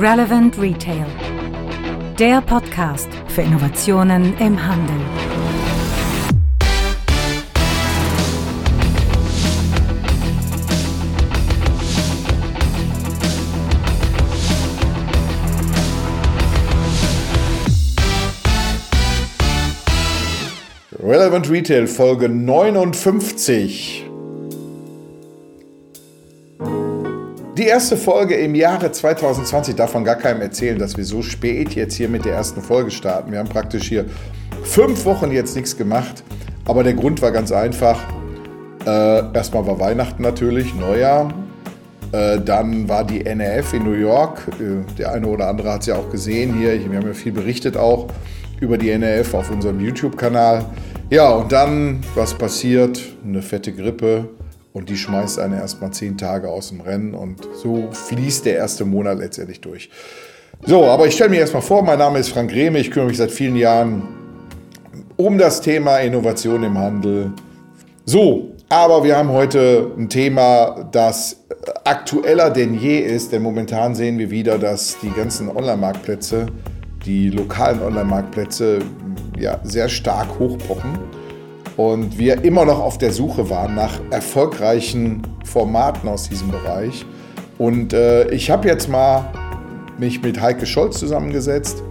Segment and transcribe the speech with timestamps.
[0.00, 1.06] Relevant Retail.
[2.20, 4.94] Der Podcast für Innovationen im Handel.
[21.02, 24.07] Relevant Retail Folge 59.
[27.58, 31.74] Die erste Folge im Jahre 2020 darf von gar keinem erzählen, dass wir so spät
[31.74, 33.32] jetzt hier mit der ersten Folge starten.
[33.32, 34.04] Wir haben praktisch hier
[34.62, 36.22] fünf Wochen jetzt nichts gemacht,
[36.66, 37.98] aber der Grund war ganz einfach.
[38.86, 41.34] Äh, erstmal war Weihnachten natürlich, Neujahr.
[42.12, 44.40] Äh, dann war die NRF in New York.
[44.60, 46.74] Äh, der eine oder andere hat es ja auch gesehen hier.
[46.74, 48.06] Wir haben ja viel berichtet auch
[48.60, 50.64] über die NRF auf unserem YouTube-Kanal.
[51.10, 53.00] Ja, und dann, was passiert?
[53.24, 54.28] Eine fette Grippe
[54.78, 58.84] und die schmeißt eine erstmal zehn Tage aus dem Rennen und so fließt der erste
[58.84, 59.90] Monat letztendlich durch.
[60.64, 63.18] So, aber ich stelle mir erstmal vor, mein Name ist Frank Rehme, ich kümmere mich
[63.18, 64.02] seit vielen Jahren
[65.16, 67.32] um das Thema Innovation im Handel.
[68.04, 71.44] So, aber wir haben heute ein Thema, das
[71.84, 76.46] aktueller denn je ist, denn momentan sehen wir wieder, dass die ganzen Online-Marktplätze,
[77.04, 78.78] die lokalen Online-Marktplätze,
[79.36, 81.17] ja, sehr stark hochpochen
[81.78, 87.06] und wir immer noch auf der Suche waren nach erfolgreichen Formaten aus diesem Bereich.
[87.56, 89.32] Und äh, ich habe jetzt mal
[89.96, 91.82] mich mit Heike Scholz zusammengesetzt,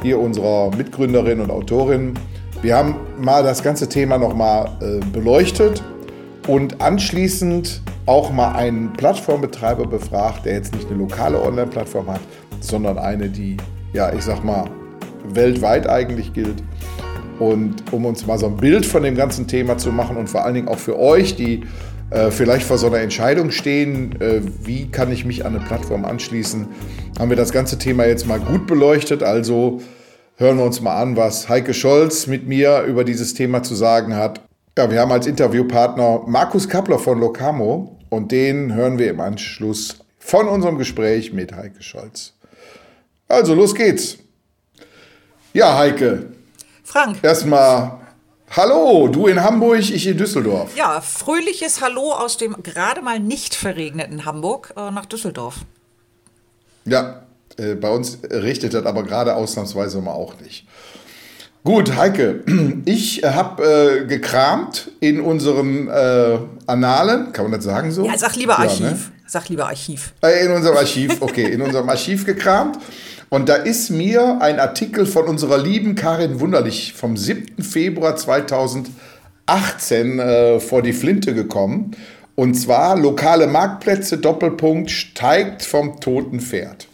[0.00, 2.14] hier unserer Mitgründerin und Autorin.
[2.62, 5.82] Wir haben mal das ganze Thema nochmal äh, beleuchtet
[6.46, 12.20] und anschließend auch mal einen Plattformbetreiber befragt, der jetzt nicht eine lokale Online-Plattform hat,
[12.60, 13.56] sondern eine, die,
[13.92, 14.70] ja, ich sag mal,
[15.34, 16.62] weltweit eigentlich gilt.
[17.42, 20.44] Und um uns mal so ein Bild von dem ganzen Thema zu machen und vor
[20.44, 21.64] allen Dingen auch für euch, die
[22.10, 26.04] äh, vielleicht vor so einer Entscheidung stehen, äh, wie kann ich mich an eine Plattform
[26.04, 26.68] anschließen,
[27.18, 29.24] haben wir das ganze Thema jetzt mal gut beleuchtet.
[29.24, 29.80] Also
[30.36, 34.14] hören wir uns mal an, was Heike Scholz mit mir über dieses Thema zu sagen
[34.14, 34.40] hat.
[34.78, 39.96] Ja, wir haben als Interviewpartner Markus Kappler von Locamo und den hören wir im Anschluss
[40.20, 42.34] von unserem Gespräch mit Heike Scholz.
[43.26, 44.18] Also los geht's.
[45.52, 46.26] Ja, Heike,
[46.92, 47.20] Frank.
[47.22, 48.00] Erstmal
[48.54, 50.76] Hallo, du in Hamburg, ich in Düsseldorf.
[50.76, 55.60] Ja, fröhliches Hallo aus dem gerade mal nicht verregneten Hamburg äh, nach Düsseldorf.
[56.84, 57.22] Ja,
[57.56, 60.66] äh, bei uns richtet das aber gerade ausnahmsweise mal auch nicht.
[61.64, 62.44] Gut, Heike,
[62.84, 68.04] ich habe äh, gekramt in unseren äh, Annalen, kann man das sagen so?
[68.04, 68.80] Ja, sag lieber Archiv.
[68.80, 68.98] Ja, ne?
[69.26, 70.12] Sag lieber Archiv.
[70.22, 72.76] Äh, in unserem Archiv, okay, in unserem Archiv gekramt.
[73.32, 77.62] Und da ist mir ein Artikel von unserer lieben Karin Wunderlich vom 7.
[77.62, 81.92] Februar 2018 äh, vor die Flinte gekommen.
[82.34, 86.88] Und zwar lokale Marktplätze, Doppelpunkt, steigt vom toten Pferd.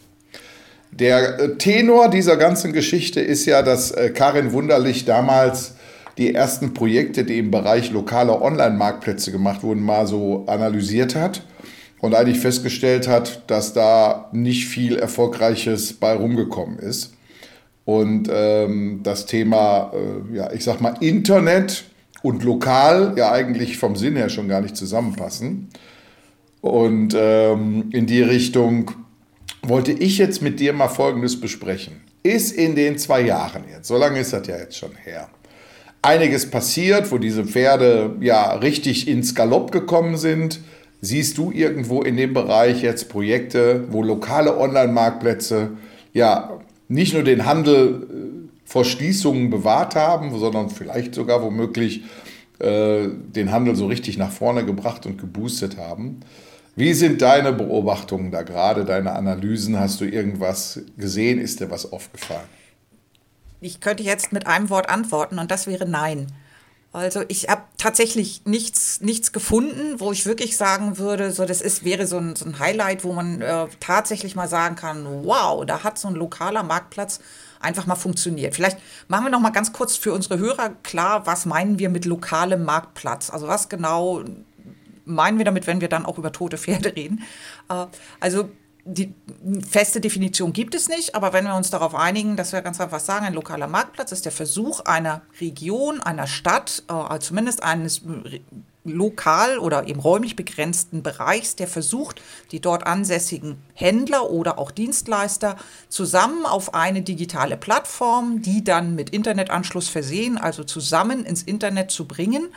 [0.91, 5.73] Der äh, Tenor dieser ganzen Geschichte ist ja, dass äh, Karin Wunderlich damals
[6.17, 11.41] die ersten Projekte, die im Bereich lokaler Online-Marktplätze gemacht wurden, mal so analysiert hat
[12.01, 17.13] und eigentlich festgestellt hat, dass da nicht viel Erfolgreiches bei rumgekommen ist.
[17.85, 21.85] Und ähm, das Thema, äh, ja, ich sag mal, Internet
[22.21, 25.69] und lokal ja eigentlich vom Sinn her schon gar nicht zusammenpassen.
[26.61, 28.91] Und ähm, in die Richtung
[29.63, 32.01] wollte ich jetzt mit dir mal Folgendes besprechen.
[32.21, 35.29] Ist in den zwei Jahren jetzt, so lange ist das ja jetzt schon her,
[36.01, 40.59] einiges passiert, wo diese Pferde ja richtig ins Galopp gekommen sind
[41.01, 45.71] Siehst du irgendwo in dem Bereich jetzt Projekte, wo lokale Online-Marktplätze
[46.13, 52.03] ja nicht nur den Handel äh, vor Schließungen bewahrt haben, sondern vielleicht sogar womöglich
[52.59, 56.19] äh, den Handel so richtig nach vorne gebracht und geboostet haben?
[56.75, 59.79] Wie sind deine Beobachtungen da gerade, deine Analysen?
[59.79, 61.39] Hast du irgendwas gesehen?
[61.39, 62.47] Ist dir was aufgefallen?
[63.61, 66.27] Ich könnte jetzt mit einem Wort antworten und das wäre Nein.
[66.91, 71.85] Also ich habe tatsächlich nichts, nichts gefunden, wo ich wirklich sagen würde, so das ist,
[71.85, 75.83] wäre so ein, so ein Highlight, wo man äh, tatsächlich mal sagen kann, wow, da
[75.83, 77.19] hat so ein lokaler Marktplatz
[77.59, 78.55] einfach mal funktioniert.
[78.55, 82.05] Vielleicht machen wir noch mal ganz kurz für unsere Hörer klar, was meinen wir mit
[82.05, 83.29] lokalem Marktplatz?
[83.29, 84.23] Also was genau
[85.05, 87.21] meinen wir damit, wenn wir dann auch über tote Pferde reden?
[87.69, 87.85] Äh,
[88.19, 88.49] also
[88.91, 89.13] die
[89.67, 92.99] feste Definition gibt es nicht, aber wenn wir uns darauf einigen, dass wir ganz einfach
[92.99, 98.01] sagen, ein lokaler Marktplatz ist der Versuch einer Region, einer Stadt, äh, zumindest eines
[98.83, 102.21] lokal oder eben räumlich begrenzten Bereichs, der versucht,
[102.51, 105.57] die dort ansässigen Händler oder auch Dienstleister
[105.89, 112.05] zusammen auf eine digitale Plattform, die dann mit Internetanschluss versehen, also zusammen ins Internet zu
[112.05, 112.47] bringen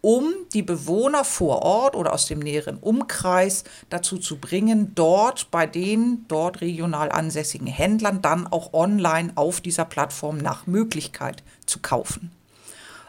[0.00, 5.66] um die Bewohner vor Ort oder aus dem näheren Umkreis dazu zu bringen, dort bei
[5.66, 12.30] den dort regional ansässigen Händlern dann auch online auf dieser Plattform nach Möglichkeit zu kaufen.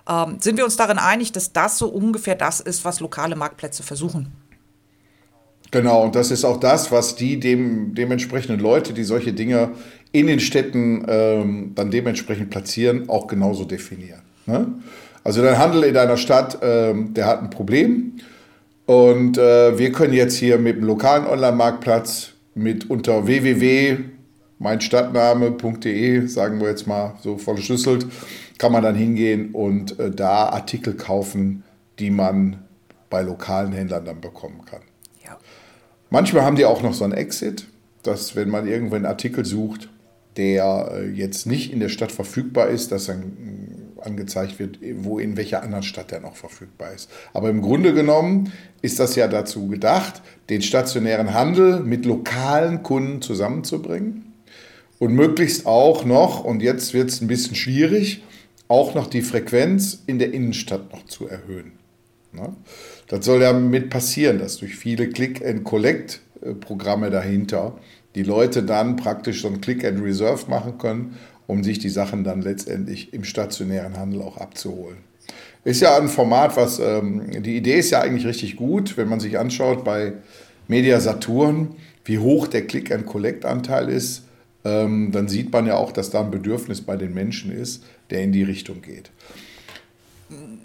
[0.07, 3.83] Ähm, sind wir uns darin einig, dass das so ungefähr das ist, was lokale Marktplätze
[3.83, 4.31] versuchen?
[5.71, 9.73] Genau, und das ist auch das, was die dem, dementsprechenden Leute, die solche Dinge
[10.11, 14.23] in den Städten ähm, dann dementsprechend platzieren, auch genauso definieren.
[14.47, 14.67] Ne?
[15.23, 18.17] Also dein Handel in deiner Stadt, ähm, der hat ein Problem.
[18.85, 26.69] Und äh, wir können jetzt hier mit dem lokalen Online-Marktplatz mit unter www.meinstadtname.de, sagen wir
[26.69, 28.07] jetzt mal so voll Schlüsselt,
[28.57, 31.63] kann man dann hingehen und äh, da Artikel kaufen,
[31.99, 32.63] die man
[33.09, 34.81] bei lokalen Händlern dann bekommen kann.
[35.23, 35.37] Ja.
[36.09, 37.67] Manchmal haben die auch noch so ein Exit,
[38.03, 39.89] dass wenn man irgendwo einen Artikel sucht,
[40.35, 43.37] der äh, jetzt nicht in der Stadt verfügbar ist, dass dann
[44.01, 47.09] angezeigt wird, wo in welcher anderen Stadt der noch verfügbar ist.
[47.33, 48.51] Aber im Grunde genommen
[48.81, 54.33] ist das ja dazu gedacht, den stationären Handel mit lokalen Kunden zusammenzubringen
[54.99, 58.23] und möglichst auch noch, und jetzt wird es ein bisschen schwierig,
[58.67, 61.73] auch noch die Frequenz in der Innenstadt noch zu erhöhen.
[62.31, 62.55] Ne?
[63.07, 67.79] Das soll ja mit passieren, dass durch viele Click-and-Collect-Programme dahinter
[68.15, 71.17] die Leute dann praktisch so ein Click-and-Reserve machen können
[71.49, 74.97] um sich die Sachen dann letztendlich im stationären Handel auch abzuholen.
[75.63, 79.19] Ist ja ein Format, was ähm, die Idee ist ja eigentlich richtig gut, wenn man
[79.19, 80.13] sich anschaut bei
[80.67, 81.75] Media Saturn,
[82.05, 84.25] wie hoch der Click-and-Collect-Anteil ist,
[84.63, 88.21] ähm, dann sieht man ja auch, dass da ein Bedürfnis bei den Menschen ist, der
[88.21, 89.09] in die Richtung geht.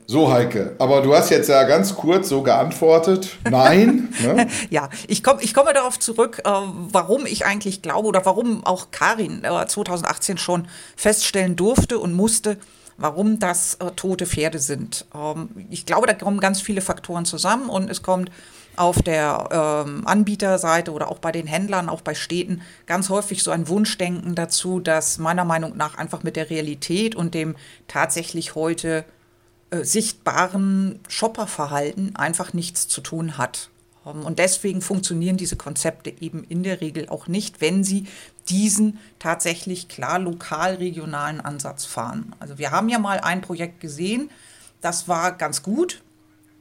[0.06, 3.38] So, Heike, aber du hast jetzt ja ganz kurz so geantwortet.
[3.48, 4.12] Nein.
[4.22, 4.48] ne?
[4.70, 8.90] Ja, ich, komm, ich komme darauf zurück, äh, warum ich eigentlich glaube oder warum auch
[8.90, 12.58] Karin äh, 2018 schon feststellen durfte und musste,
[12.98, 15.06] warum das äh, tote Pferde sind.
[15.14, 18.30] Ähm, ich glaube, da kommen ganz viele Faktoren zusammen und es kommt
[18.76, 23.50] auf der ähm, Anbieterseite oder auch bei den Händlern, auch bei Städten ganz häufig so
[23.50, 27.54] ein Wunschdenken dazu, das meiner Meinung nach einfach mit der Realität und dem
[27.88, 29.04] tatsächlich heute
[29.74, 33.70] äh, sichtbaren Shopperverhalten einfach nichts zu tun hat.
[34.06, 38.06] Ähm, und deswegen funktionieren diese Konzepte eben in der Regel auch nicht, wenn sie
[38.48, 42.34] diesen tatsächlich klar lokal-regionalen Ansatz fahren.
[42.38, 44.30] Also wir haben ja mal ein Projekt gesehen,
[44.80, 46.02] das war ganz gut.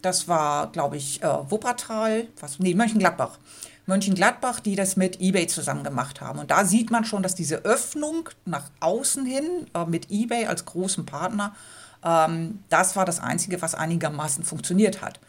[0.01, 3.39] Das war, glaube ich, äh, Wuppertal, was, nee, Mönchengladbach.
[3.85, 6.39] Mönchengladbach, die das mit eBay zusammen gemacht haben.
[6.39, 10.65] Und da sieht man schon, dass diese Öffnung nach außen hin äh, mit eBay als
[10.65, 11.55] großem Partner
[12.69, 15.19] das war das Einzige, was einigermaßen funktioniert hat.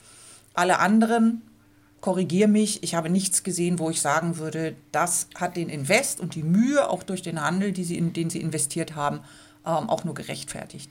[0.55, 1.43] Alle anderen,
[2.00, 6.35] korrigiere mich, ich habe nichts gesehen, wo ich sagen würde, das hat den Invest und
[6.35, 9.21] die Mühe auch durch den Handel, sie den sie investiert haben,
[9.65, 10.91] ähm, auch nur gerechtfertigt.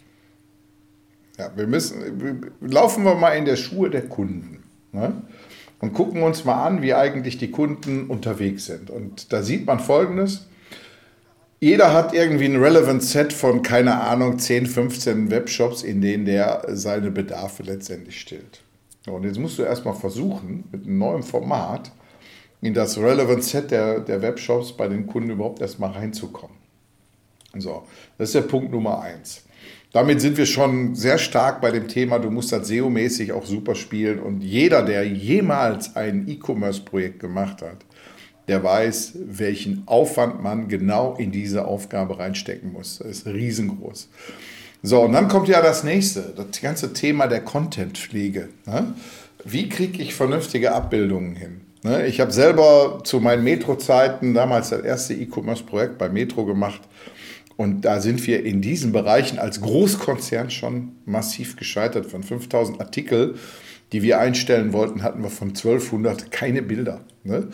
[1.37, 4.63] Ja, wir müssen, laufen wir mal in der Schuhe der Kunden.
[4.91, 5.21] Ne?
[5.79, 8.89] Und gucken uns mal an, wie eigentlich die Kunden unterwegs sind.
[8.89, 10.47] Und da sieht man Folgendes
[11.63, 16.65] jeder hat irgendwie ein Relevant Set von, keine Ahnung, 10, 15 Webshops, in denen der
[16.67, 18.61] seine Bedarfe letztendlich stillt.
[19.07, 21.93] Und jetzt musst du erstmal versuchen, mit einem neuen Format
[22.59, 26.57] in das Relevant Set der, der Webshops bei den Kunden überhaupt erstmal reinzukommen.
[27.57, 27.83] So,
[28.17, 29.45] das ist der Punkt Nummer eins.
[29.93, 33.75] Damit sind wir schon sehr stark bei dem Thema, du musst das SEO-mäßig auch super
[33.75, 34.19] spielen.
[34.19, 37.85] Und jeder, der jemals ein E-Commerce-Projekt gemacht hat,
[38.47, 42.99] der weiß, welchen Aufwand man genau in diese Aufgabe reinstecken muss.
[42.99, 44.09] Das ist riesengroß.
[44.81, 48.49] So, und dann kommt ja das nächste, das ganze Thema der Contentpflege.
[48.65, 48.93] Ne?
[49.45, 51.61] Wie kriege ich vernünftige Abbildungen hin?
[51.83, 52.05] Ne?
[52.05, 56.81] Ich habe selber zu meinen Metro-Zeiten damals das erste E-Commerce-Projekt bei Metro gemacht.
[57.55, 62.05] Und da sind wir in diesen Bereichen als Großkonzern schon massiv gescheitert.
[62.07, 63.35] Von 5000 Artikel,
[63.91, 67.01] die wir einstellen wollten, hatten wir von 1200 keine Bilder.
[67.23, 67.47] Ne?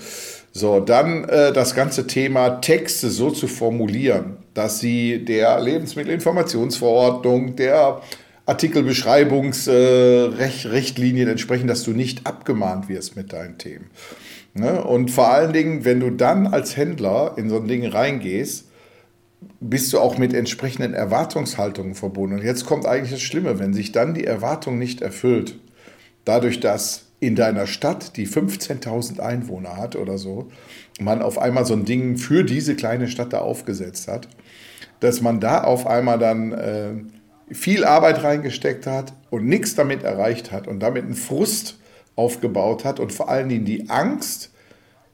[0.60, 8.02] So, dann äh, das ganze Thema Texte so zu formulieren, dass sie der Lebensmittelinformationsverordnung, der
[8.46, 13.90] Artikelbeschreibungsrichtlinien äh, entsprechen, dass du nicht abgemahnt wirst mit deinen Themen.
[14.54, 14.84] Ne?
[14.84, 18.66] Und vor allen Dingen, wenn du dann als Händler in so ein Ding reingehst,
[19.62, 22.40] bist du auch mit entsprechenden Erwartungshaltungen verbunden.
[22.40, 25.58] Und jetzt kommt eigentlich das Schlimme, wenn sich dann die Erwartung nicht erfüllt,
[26.26, 30.50] dadurch, dass in deiner Stadt, die 15.000 Einwohner hat oder so,
[31.00, 34.28] man auf einmal so ein Ding für diese kleine Stadt da aufgesetzt hat,
[35.00, 36.92] dass man da auf einmal dann äh,
[37.52, 41.78] viel Arbeit reingesteckt hat und nichts damit erreicht hat und damit einen Frust
[42.16, 44.52] aufgebaut hat und vor allen Dingen die Angst,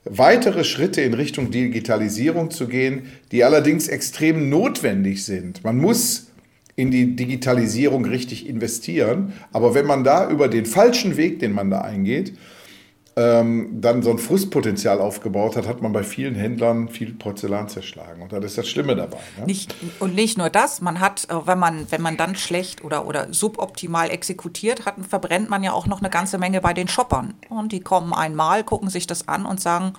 [0.04, 5.64] weitere Schritte in Richtung Digitalisierung zu gehen, die allerdings extrem notwendig sind.
[5.64, 6.28] Man muss
[6.76, 9.34] in die Digitalisierung richtig investieren.
[9.52, 12.34] Aber wenn man da über den falschen Weg, den man da eingeht,
[13.18, 18.22] ähm, dann so ein Frustpotenzial aufgebaut hat, hat man bei vielen Händlern viel Porzellan zerschlagen.
[18.22, 19.20] Und das ist das Schlimme dabei.
[19.40, 19.46] Ne?
[19.46, 23.08] Nicht, und nicht nur das, man hat, äh, wenn man, wenn man dann schlecht oder,
[23.08, 27.36] oder suboptimal exekutiert hat, verbrennt man ja auch noch eine ganze Menge bei den Shoppern.
[27.48, 29.94] Und die kommen einmal, gucken sich das an und sagen,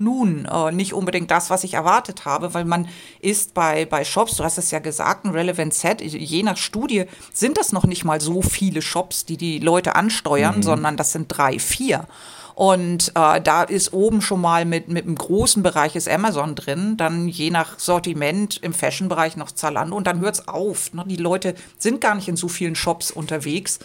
[0.00, 2.88] nun, äh, nicht unbedingt das, was ich erwartet habe, weil man
[3.20, 7.04] ist bei, bei Shops, du hast es ja gesagt, ein Relevant Set, je nach Studie
[7.32, 10.62] sind das noch nicht mal so viele Shops, die die Leute ansteuern, mhm.
[10.62, 12.06] sondern das sind drei, vier.
[12.54, 16.96] Und äh, da ist oben schon mal mit, mit einem großen Bereich ist Amazon drin,
[16.98, 20.92] dann je nach Sortiment im Fashion-Bereich noch Zalando und dann hört es auf.
[20.92, 21.04] Ne?
[21.06, 23.78] Die Leute sind gar nicht in so vielen Shops unterwegs.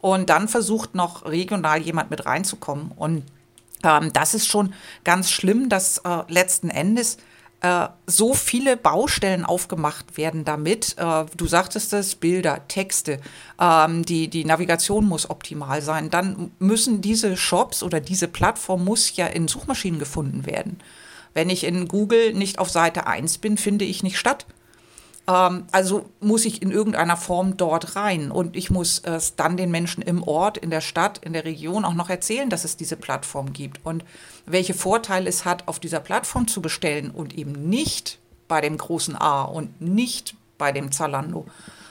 [0.00, 2.92] Und dann versucht noch regional jemand mit reinzukommen.
[2.96, 3.24] Und
[3.84, 7.18] ähm, das ist schon ganz schlimm, dass äh, letzten Endes
[7.60, 10.96] äh, so viele Baustellen aufgemacht werden damit.
[10.98, 13.20] Äh, du sagtest es, Bilder, Texte,
[13.60, 16.10] ähm, die, die Navigation muss optimal sein.
[16.10, 20.78] Dann müssen diese Shops oder diese Plattform muss ja in Suchmaschinen gefunden werden.
[21.34, 24.46] Wenn ich in Google nicht auf Seite 1 bin, finde ich nicht statt.
[25.30, 28.30] Ähm, also muss ich in irgendeiner Form dort rein.
[28.30, 31.84] Und ich muss es dann den Menschen im Ort, in der Stadt, in der Region
[31.84, 33.84] auch noch erzählen, dass es diese Plattform gibt.
[33.84, 34.04] Und
[34.46, 38.18] welche Vorteile es hat, auf dieser Plattform zu bestellen und eben nicht
[38.48, 41.46] bei dem großen A und nicht bei dem Zalando.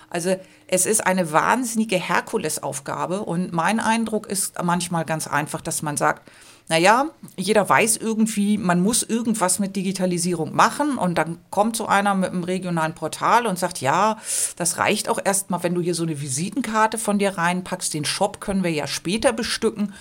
[0.10, 0.36] Also
[0.68, 3.22] es ist eine wahnsinnige Herkulesaufgabe.
[3.22, 6.30] Und mein Eindruck ist manchmal ganz einfach, dass man sagt,
[6.70, 12.14] naja, jeder weiß irgendwie, man muss irgendwas mit Digitalisierung machen und dann kommt so einer
[12.14, 14.18] mit einem regionalen Portal und sagt, ja,
[14.56, 18.40] das reicht auch erstmal, wenn du hier so eine Visitenkarte von dir reinpackst, den Shop
[18.40, 19.94] können wir ja später bestücken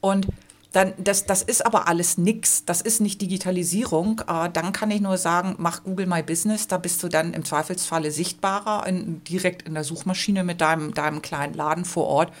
[0.00, 0.26] und
[0.72, 2.64] dann, das, das ist aber alles nix.
[2.64, 4.22] Das ist nicht Digitalisierung.
[4.26, 6.66] Äh, dann kann ich nur sagen, mach Google My Business.
[6.66, 11.22] Da bist du dann im Zweifelsfalle sichtbarer, in, direkt in der Suchmaschine mit deinem, deinem
[11.22, 12.32] kleinen Laden vor Ort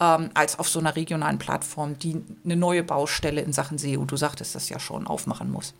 [0.00, 4.16] ähm, als auf so einer regionalen Plattform, die eine neue Baustelle in Sachen SEO, du
[4.16, 5.74] sagtest das ja schon, aufmachen muss.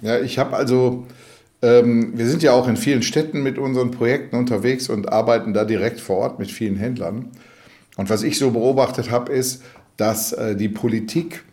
[0.00, 1.06] Ja, ich habe also,
[1.62, 5.64] ähm, wir sind ja auch in vielen Städten mit unseren Projekten unterwegs und arbeiten da
[5.64, 7.30] direkt vor Ort mit vielen Händlern.
[7.96, 9.62] Und was ich so beobachtet habe, ist,
[9.96, 11.44] dass äh, die Politik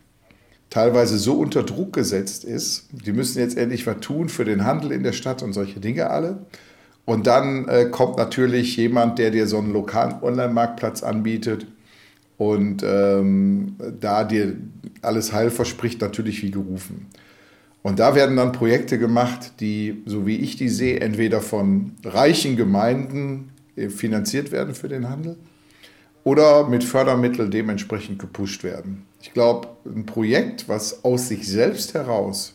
[0.70, 4.92] teilweise so unter Druck gesetzt ist, die müssen jetzt endlich was tun für den Handel
[4.92, 6.46] in der Stadt und solche Dinge alle.
[7.06, 11.68] Und dann äh, kommt natürlich jemand, der dir so einen lokalen Online-Marktplatz anbietet
[12.38, 14.56] und ähm, da dir
[15.02, 17.08] alles heil verspricht, natürlich wie gerufen.
[17.84, 22.56] Und da werden dann Projekte gemacht, die, so wie ich die sehe, entweder von reichen
[22.56, 25.38] Gemeinden äh, finanziert werden für den Handel
[26.24, 29.04] oder mit Fördermitteln dementsprechend gepusht werden.
[29.22, 32.55] Ich glaube, ein Projekt, was aus sich selbst heraus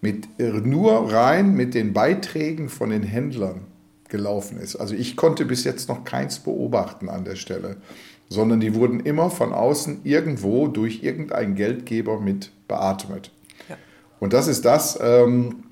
[0.00, 3.62] mit, äh, nur rein mit den Beiträgen von den Händlern
[4.08, 4.76] gelaufen ist.
[4.76, 7.76] Also ich konnte bis jetzt noch keins beobachten an der Stelle,
[8.28, 13.30] sondern die wurden immer von außen irgendwo durch irgendeinen Geldgeber mit beatmet.
[13.68, 13.76] Ja.
[14.20, 15.64] Und das ist das, ähm,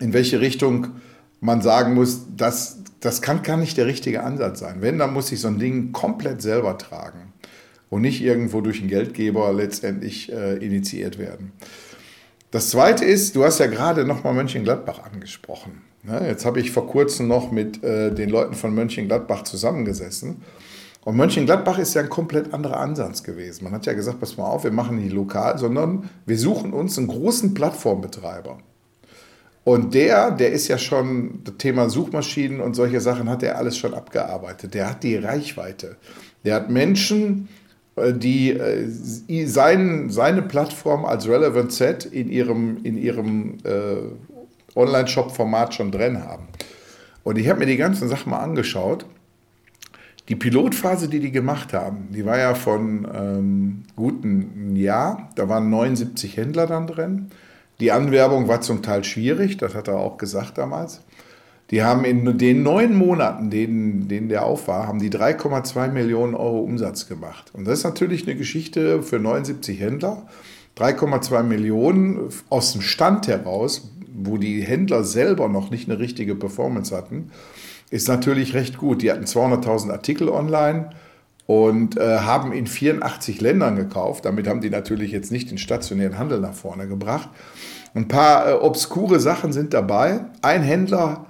[0.00, 0.88] in welche Richtung
[1.40, 4.76] man sagen muss, das, das kann gar nicht der richtige Ansatz sein.
[4.80, 7.32] Wenn, dann muss ich so ein Ding komplett selber tragen
[7.90, 11.52] und nicht irgendwo durch einen Geldgeber letztendlich äh, initiiert werden.
[12.54, 15.82] Das Zweite ist, du hast ja gerade nochmal Mönchengladbach angesprochen.
[16.04, 20.36] Ne, jetzt habe ich vor kurzem noch mit äh, den Leuten von Mönchengladbach zusammengesessen.
[21.04, 23.64] Und Mönchengladbach ist ja ein komplett anderer Ansatz gewesen.
[23.64, 26.96] Man hat ja gesagt, pass mal auf, wir machen nicht lokal, sondern wir suchen uns
[26.96, 28.58] einen großen Plattformbetreiber.
[29.64, 33.76] Und der, der ist ja schon, das Thema Suchmaschinen und solche Sachen hat er alles
[33.76, 34.74] schon abgearbeitet.
[34.74, 35.96] Der hat die Reichweite.
[36.44, 37.48] Der hat Menschen,
[37.96, 45.92] die äh, sein, seine Plattform als Relevant Set in ihrem, in ihrem äh, Online-Shop-Format schon
[45.92, 46.48] drin haben.
[47.22, 49.06] Und ich habe mir die ganzen Sachen mal angeschaut.
[50.28, 55.30] Die Pilotphase, die die gemacht haben, die war ja von ähm, guten Jahr.
[55.36, 57.30] Da waren 79 Händler dann drin.
[57.80, 61.02] Die Anwerbung war zum Teil schwierig, das hat er auch gesagt damals.
[61.70, 66.34] Die haben in den neun Monaten, denen, denen der auf war, haben die 3,2 Millionen
[66.34, 67.50] Euro Umsatz gemacht.
[67.54, 70.26] Und das ist natürlich eine Geschichte für 79 Händler.
[70.76, 76.94] 3,2 Millionen aus dem Stand heraus, wo die Händler selber noch nicht eine richtige Performance
[76.94, 77.30] hatten,
[77.90, 79.02] ist natürlich recht gut.
[79.02, 80.90] Die hatten 200.000 Artikel online
[81.46, 84.24] und äh, haben in 84 Ländern gekauft.
[84.24, 87.28] Damit haben die natürlich jetzt nicht den stationären Handel nach vorne gebracht.
[87.94, 90.20] Ein paar äh, obskure Sachen sind dabei.
[90.42, 91.26] Ein Händler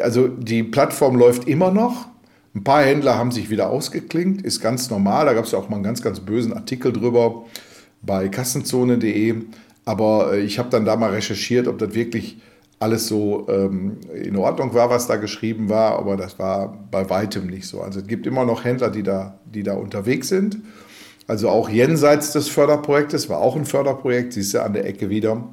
[0.00, 2.08] also die Plattform läuft immer noch.
[2.54, 5.26] Ein paar Händler haben sich wieder ausgeklinkt, ist ganz normal.
[5.26, 7.44] Da gab es auch mal einen ganz, ganz bösen Artikel drüber
[8.02, 9.34] bei kassenzone.de.
[9.84, 12.38] Aber äh, ich habe dann da mal recherchiert, ob das wirklich
[12.78, 17.46] alles so ähm, in Ordnung war, was da geschrieben war, aber das war bei weitem
[17.46, 17.80] nicht so.
[17.80, 20.58] Also es gibt immer noch Händler, die da, die da unterwegs sind.
[21.26, 25.48] Also auch jenseits des Förderprojektes, war auch ein Förderprojekt, siehst du an der Ecke wieder.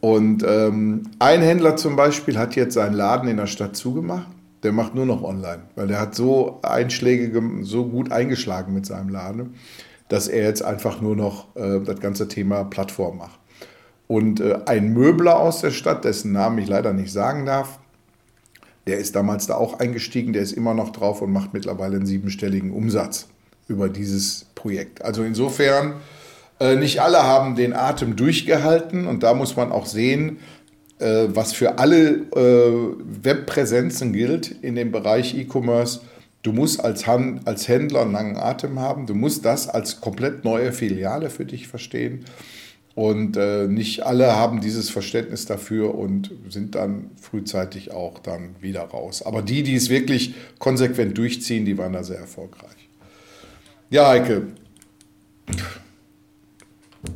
[0.00, 4.28] Und ähm, ein Händler zum Beispiel hat jetzt seinen Laden in der Stadt zugemacht.
[4.62, 9.08] Der macht nur noch online, weil der hat so Einschläge so gut eingeschlagen mit seinem
[9.08, 9.54] Laden,
[10.08, 13.38] dass er jetzt einfach nur noch äh, das ganze Thema Plattform macht.
[14.06, 17.78] Und äh, ein Möbler aus der Stadt, dessen Namen ich leider nicht sagen darf,
[18.86, 22.06] der ist damals da auch eingestiegen, der ist immer noch drauf und macht mittlerweile einen
[22.06, 23.28] siebenstelligen Umsatz
[23.68, 25.02] über dieses Projekt.
[25.02, 25.94] Also insofern,
[26.60, 30.38] nicht alle haben den Atem durchgehalten und da muss man auch sehen,
[31.00, 36.00] äh, was für alle äh, Webpräsenzen gilt in dem Bereich E-Commerce.
[36.42, 41.30] Du musst als, Händler einen langen Atem haben, du musst das als komplett neue Filiale
[41.30, 42.24] für dich verstehen.
[42.94, 48.82] Und äh, nicht alle haben dieses Verständnis dafür und sind dann frühzeitig auch dann wieder
[48.82, 49.22] raus.
[49.22, 52.88] Aber die, die es wirklich konsequent durchziehen, die waren da sehr erfolgreich.
[53.88, 54.48] Ja, Heike,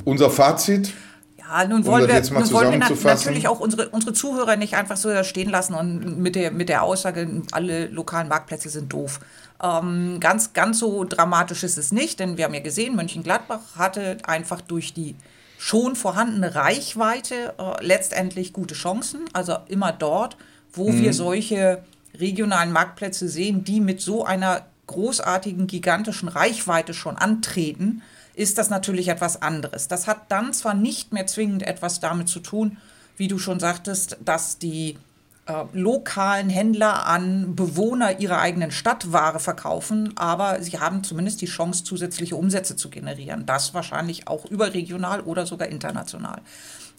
[0.03, 0.93] unser Fazit.
[1.37, 4.97] Ja, nun wollen, um wir, nun wollen wir natürlich auch unsere, unsere Zuhörer nicht einfach
[4.97, 9.19] so da stehen lassen und mit der, mit der Aussage, alle lokalen Marktplätze sind doof.
[9.61, 14.17] Ähm, ganz, ganz so dramatisch ist es nicht, denn wir haben ja gesehen, Mönchengladbach hatte
[14.23, 15.15] einfach durch die
[15.57, 19.21] schon vorhandene Reichweite äh, letztendlich gute Chancen.
[19.33, 20.37] Also immer dort,
[20.73, 21.01] wo mhm.
[21.01, 21.83] wir solche
[22.19, 28.01] regionalen Marktplätze sehen, die mit so einer großartigen, gigantischen Reichweite schon antreten,
[28.35, 29.87] ist das natürlich etwas anderes.
[29.87, 32.77] Das hat dann zwar nicht mehr zwingend etwas damit zu tun,
[33.17, 34.97] wie du schon sagtest, dass die
[35.45, 41.45] äh, lokalen Händler an Bewohner ihrer eigenen Stadt Ware verkaufen, aber sie haben zumindest die
[41.45, 43.45] Chance, zusätzliche Umsätze zu generieren.
[43.45, 46.41] Das wahrscheinlich auch überregional oder sogar international.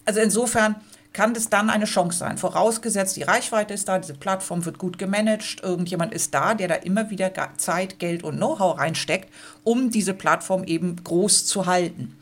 [0.05, 0.77] Also insofern
[1.17, 2.37] kann das dann eine Chance sein.
[2.37, 6.75] Vorausgesetzt, die Reichweite ist da, diese Plattform wird gut gemanagt, irgendjemand ist da, der da
[6.75, 9.33] immer wieder Zeit, Geld und Know-how reinsteckt,
[9.65, 12.15] um diese Plattform eben groß zu halten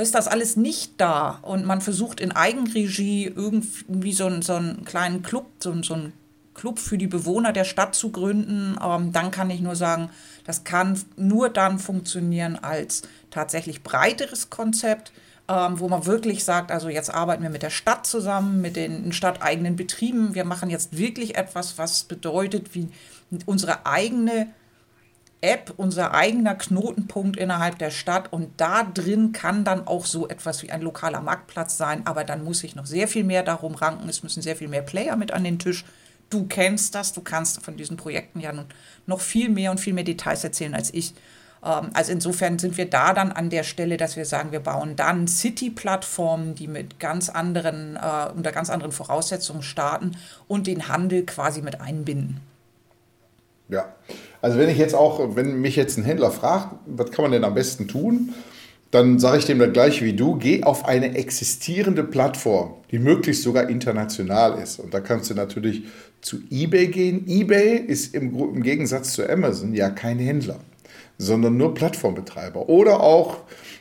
[0.00, 4.84] ist das alles nicht da und man versucht in Eigenregie irgendwie so, einen, so einen
[4.84, 6.12] kleinen Club, so, so einen
[6.54, 10.10] Club für die Bewohner der Stadt zu gründen, ähm, dann kann ich nur sagen,
[10.44, 15.10] das kann nur dann funktionieren als tatsächlich breiteres Konzept,
[15.48, 19.12] ähm, wo man wirklich sagt, also jetzt arbeiten wir mit der Stadt zusammen, mit den
[19.12, 22.88] stadteigenen Betrieben, wir machen jetzt wirklich etwas, was bedeutet, wie
[23.46, 24.48] unsere eigene
[25.40, 28.32] App unser eigener Knotenpunkt innerhalb der Stadt.
[28.32, 32.44] Und da drin kann dann auch so etwas wie ein lokaler Marktplatz sein, aber dann
[32.44, 35.32] muss ich noch sehr viel mehr darum ranken, es müssen sehr viel mehr Player mit
[35.32, 35.84] an den Tisch.
[36.30, 38.52] Du kennst das, du kannst von diesen Projekten ja
[39.06, 41.14] noch viel mehr und viel mehr Details erzählen als ich.
[41.68, 44.96] Ähm, also insofern sind wir da dann an der Stelle, dass wir sagen, wir bauen
[44.96, 50.12] dann City-Plattformen, die mit ganz anderen, äh, unter ganz anderen Voraussetzungen starten
[50.48, 52.40] und den Handel quasi mit einbinden.
[53.68, 53.94] Ja,
[54.40, 57.44] also wenn ich jetzt auch, wenn mich jetzt ein Händler fragt, was kann man denn
[57.44, 58.32] am besten tun,
[58.90, 63.42] dann sage ich dem das gleiche wie du, geh auf eine existierende Plattform, die möglichst
[63.42, 64.78] sogar international ist.
[64.78, 65.82] Und da kannst du natürlich
[66.22, 67.26] zu eBay gehen.
[67.28, 70.58] eBay ist im, im Gegensatz zu Amazon ja kein Händler,
[71.18, 72.68] sondern nur Plattformbetreiber.
[72.68, 73.38] Oder auch,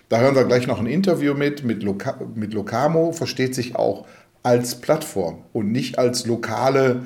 [0.09, 4.05] da hören wir gleich noch ein Interview mit, mit, Loca mit Locamo, versteht sich auch
[4.43, 7.05] als Plattform und nicht als lokale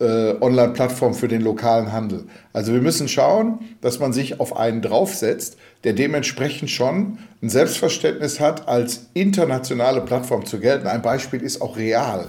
[0.00, 2.24] äh, Online-Plattform für den lokalen Handel.
[2.52, 8.40] Also wir müssen schauen, dass man sich auf einen draufsetzt, der dementsprechend schon ein Selbstverständnis
[8.40, 10.86] hat, als internationale Plattform zu gelten.
[10.86, 12.28] Ein Beispiel ist auch Real.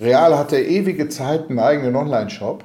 [0.00, 2.64] Real hatte ewige Zeit einen eigenen Online-Shop.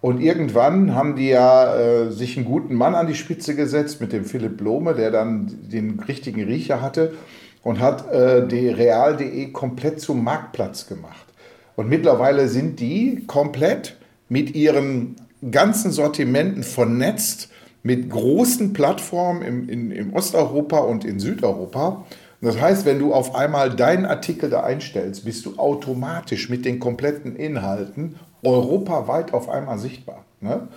[0.00, 4.12] Und irgendwann haben die ja äh, sich einen guten Mann an die Spitze gesetzt mit
[4.12, 7.12] dem Philipp Blome, der dann den richtigen Riecher hatte
[7.62, 11.26] und hat äh, die real.de komplett zum Marktplatz gemacht.
[11.76, 13.96] Und mittlerweile sind die komplett
[14.28, 15.16] mit ihren
[15.50, 17.50] ganzen Sortimenten vernetzt
[17.82, 22.06] mit großen Plattformen im, in, in Osteuropa und in Südeuropa.
[22.40, 26.64] Und das heißt, wenn du auf einmal deinen Artikel da einstellst, bist du automatisch mit
[26.64, 30.24] den kompletten Inhalten europaweit auf einmal sichtbar.
[30.40, 30.68] Ne?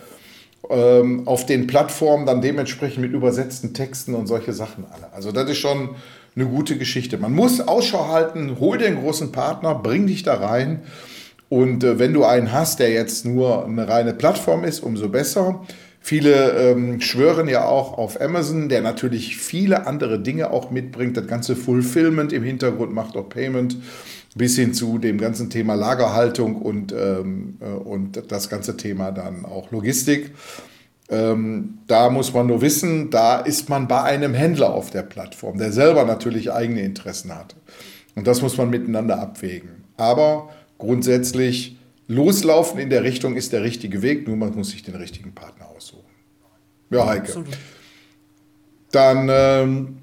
[0.69, 5.11] Ähm, auf den Plattformen dann dementsprechend mit übersetzten Texten und solche Sachen alle.
[5.13, 5.89] Also das ist schon
[6.35, 7.17] eine gute Geschichte.
[7.17, 10.83] Man muss Ausschau halten, hol einen großen Partner, bring dich da rein.
[11.49, 15.61] Und äh, wenn du einen hast, der jetzt nur eine reine Plattform ist, umso besser.
[16.05, 21.15] Viele ähm, schwören ja auch auf Amazon, der natürlich viele andere Dinge auch mitbringt.
[21.15, 23.77] Das ganze Fulfillment im Hintergrund macht auch Payment
[24.35, 29.45] bis hin zu dem ganzen Thema Lagerhaltung und, ähm, äh, und das ganze Thema dann
[29.45, 30.31] auch Logistik.
[31.07, 35.57] Ähm, da muss man nur wissen, da ist man bei einem Händler auf der Plattform,
[35.57, 37.55] der selber natürlich eigene Interessen hat.
[38.15, 39.85] Und das muss man miteinander abwägen.
[39.95, 41.77] Aber grundsätzlich
[42.13, 45.67] loslaufen in der Richtung ist der richtige Weg, nur man muss sich den richtigen Partner
[45.75, 46.03] aussuchen.
[46.89, 47.23] Ja, Heike.
[47.23, 47.57] Absolut.
[48.91, 49.97] Dann ähm,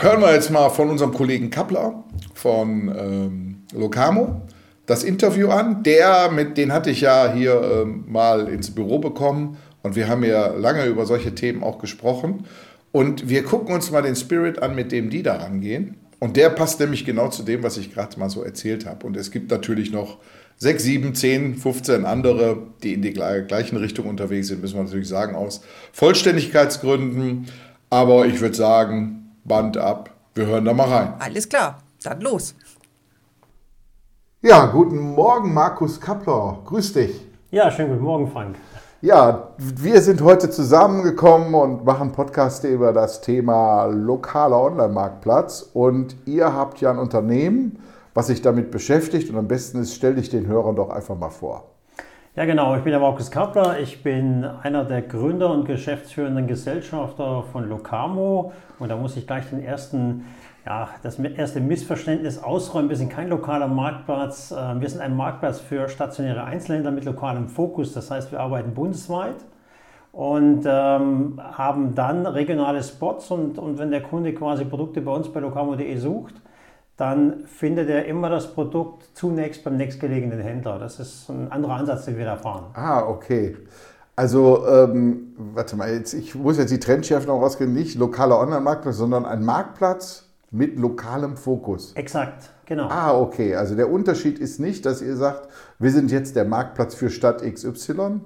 [0.00, 4.42] hören wir jetzt mal von unserem Kollegen Kappler von ähm, Locamo
[4.86, 5.82] das Interview an.
[5.82, 10.24] Der, mit den hatte ich ja hier ähm, mal ins Büro bekommen und wir haben
[10.24, 12.44] ja lange über solche Themen auch gesprochen.
[12.92, 15.96] Und wir gucken uns mal den Spirit an, mit dem die da rangehen.
[16.20, 19.06] Und der passt nämlich genau zu dem, was ich gerade mal so erzählt habe.
[19.06, 20.18] Und es gibt natürlich noch
[20.56, 25.08] sechs, sieben, zehn, 15 andere, die in die gleichen Richtung unterwegs sind, müssen wir natürlich
[25.08, 25.62] sagen, aus
[25.92, 27.46] Vollständigkeitsgründen.
[27.90, 31.14] Aber ich würde sagen, Band ab, wir hören da mal rein.
[31.18, 32.54] Alles klar, dann los.
[34.42, 36.60] Ja, guten Morgen, Markus Kappler.
[36.66, 37.20] Grüß dich.
[37.50, 38.56] Ja, schönen guten Morgen, Frank.
[39.00, 45.70] Ja, wir sind heute zusammengekommen und machen Podcast über das Thema lokaler Online-Marktplatz.
[45.74, 47.78] Und ihr habt ja ein Unternehmen,
[48.14, 49.28] was sich damit beschäftigt.
[49.30, 51.64] Und am besten ist, stell dich den Hörern doch einfach mal vor.
[52.36, 52.74] Ja, genau.
[52.76, 53.78] Ich bin der Markus Kappler.
[53.80, 58.52] Ich bin einer der Gründer und geschäftsführenden Gesellschafter von Locamo.
[58.78, 60.24] Und da muss ich gleich den ersten
[60.66, 62.88] ja, das erste Missverständnis ausräumen.
[62.88, 64.54] Wir sind kein lokaler Marktplatz.
[64.56, 67.92] Ähm, wir sind ein Marktplatz für stationäre Einzelhändler mit lokalem Fokus.
[67.92, 69.36] Das heißt, wir arbeiten bundesweit
[70.12, 73.30] und ähm, haben dann regionale Spots.
[73.30, 76.34] Und, und wenn der Kunde quasi Produkte bei uns bei locamo.de sucht,
[76.96, 80.78] dann findet er immer das Produkt zunächst beim nächstgelegenen Händler.
[80.78, 82.66] Das ist ein anderer Ansatz, den wir da fahren.
[82.74, 83.56] Ah, okay.
[84.16, 88.96] Also, ähm, warte mal, jetzt, ich muss jetzt die Trendschärfe noch rausgehen, nicht lokaler Online-Marktplatz,
[88.96, 91.92] sondern ein Marktplatz mit lokalem Fokus.
[91.94, 92.86] Exakt, genau.
[92.88, 93.56] Ah, okay.
[93.56, 95.48] Also der Unterschied ist nicht, dass ihr sagt,
[95.80, 98.20] wir sind jetzt der Marktplatz für Stadt XY,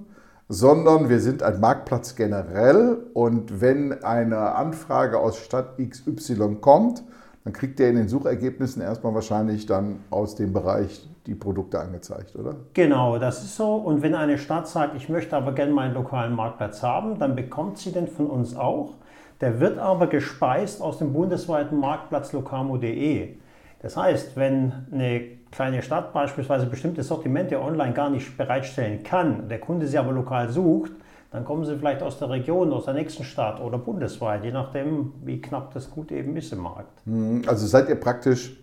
[0.51, 7.03] sondern wir sind ein Marktplatz generell und wenn eine Anfrage aus Stadt XY kommt,
[7.49, 12.37] dann kriegt ihr in den Suchergebnissen erstmal wahrscheinlich dann aus dem Bereich die Produkte angezeigt,
[12.37, 12.57] oder?
[12.75, 13.77] Genau, das ist so.
[13.77, 17.79] Und wenn eine Stadt sagt, ich möchte aber gerne meinen lokalen Marktplatz haben, dann bekommt
[17.79, 18.97] sie den von uns auch.
[19.41, 23.37] Der wird aber gespeist aus dem bundesweiten Marktplatz locamo.de.
[23.81, 29.59] Das heißt, wenn eine kleine Stadt beispielsweise bestimmte Sortimente online gar nicht bereitstellen kann, der
[29.59, 30.93] Kunde sie aber lokal sucht,
[31.31, 35.13] dann kommen sie vielleicht aus der Region, aus der nächsten Stadt oder bundesweit, je nachdem,
[35.25, 37.05] wie knapp das Gut eben ist im Markt.
[37.05, 38.59] Hm, also seid ihr praktisch,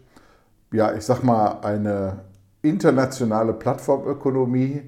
[0.72, 2.22] ja, ich sag mal, eine
[2.62, 4.82] internationale Plattformökonomie,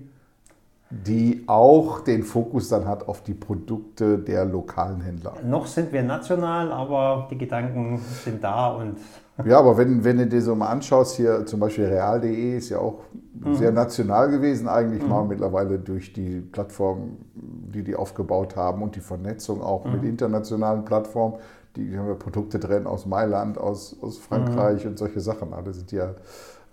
[0.90, 5.34] die auch den Fokus dann hat auf die Produkte der lokalen Händler.
[5.44, 8.98] Noch sind wir national, aber die Gedanken sind da und.
[9.46, 12.80] Ja, aber wenn, wenn du dir so mal anschaust, hier zum Beispiel real.de ist ja
[12.80, 13.02] auch
[13.34, 13.54] mhm.
[13.56, 15.10] sehr national gewesen, eigentlich mhm.
[15.10, 19.92] mal mittlerweile durch die Plattform, die die aufgebaut haben und die Vernetzung auch mhm.
[19.94, 21.36] mit internationalen Plattformen.
[21.76, 24.92] Die haben ja Produkte drin aus Mailand, aus, aus Frankreich mhm.
[24.92, 25.54] und solche Sachen.
[25.54, 26.16] Alle sind ja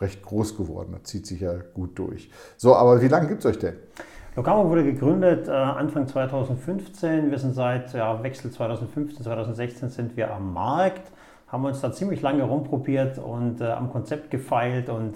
[0.00, 0.92] recht groß geworden.
[0.92, 2.31] Das zieht sich ja gut durch.
[2.57, 3.74] So, aber wie lange gibt es euch denn?
[4.37, 7.31] Locamo wurde gegründet äh, Anfang 2015.
[7.31, 11.12] Wir sind seit ja, Wechsel 2015, 2016 sind wir am Markt,
[11.55, 15.14] haben uns da ziemlich lange rumprobiert und äh, am Konzept gefeilt und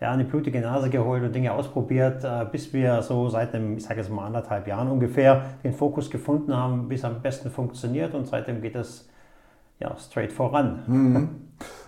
[0.00, 3.84] ja, eine blutige Nase geholt und Dinge ausprobiert, äh, bis wir so seit einem, ich
[3.84, 8.14] sage jetzt mal anderthalb Jahren ungefähr, den Fokus gefunden haben, wie es am besten funktioniert
[8.14, 9.08] und seitdem geht es
[9.80, 10.82] ja straight voran.
[10.86, 11.28] Mhm.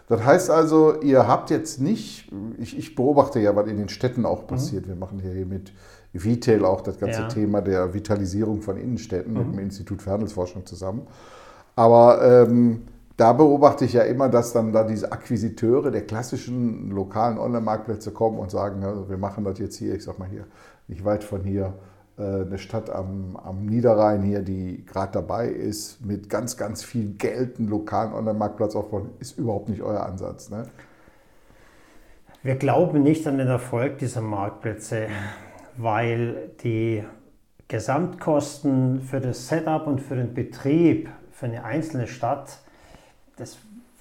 [0.07, 4.27] Das heißt also, ihr habt jetzt nicht, ich, ich, beobachte ja, was in den Städten
[4.27, 4.85] auch passiert.
[4.85, 4.89] Mhm.
[4.91, 5.73] Wir machen hier mit
[6.13, 7.29] Vitel auch das ganze ja.
[7.29, 9.39] Thema der Vitalisierung von Innenstädten mhm.
[9.39, 11.07] mit dem Institut für Handelsforschung zusammen.
[11.75, 12.83] Aber ähm,
[13.17, 18.39] da beobachte ich ja immer, dass dann da diese Akquisiteure der klassischen lokalen Online-Marktplätze kommen
[18.39, 20.47] und sagen, also wir machen das jetzt hier, ich sag mal hier,
[20.89, 21.75] nicht weit von hier,
[22.19, 27.15] äh, eine Stadt am, am Niederrhein hier, die gerade dabei ist, mit ganz, ganz viel
[27.15, 30.51] Geld einen lokalen Online-Marktplatz aufbauen, ist überhaupt nicht euer Ansatz.
[30.51, 30.67] Ne?
[32.43, 35.07] Wir glauben nicht an den Erfolg dieser Marktplätze,
[35.77, 37.05] weil die
[37.69, 42.59] Gesamtkosten für das Setup und für den Betrieb für eine einzelne Stadt,
[43.37, 43.59] das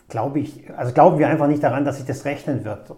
[0.10, 2.94] glaube ich, also glauben wir einfach nicht daran, dass sich das rechnen wird.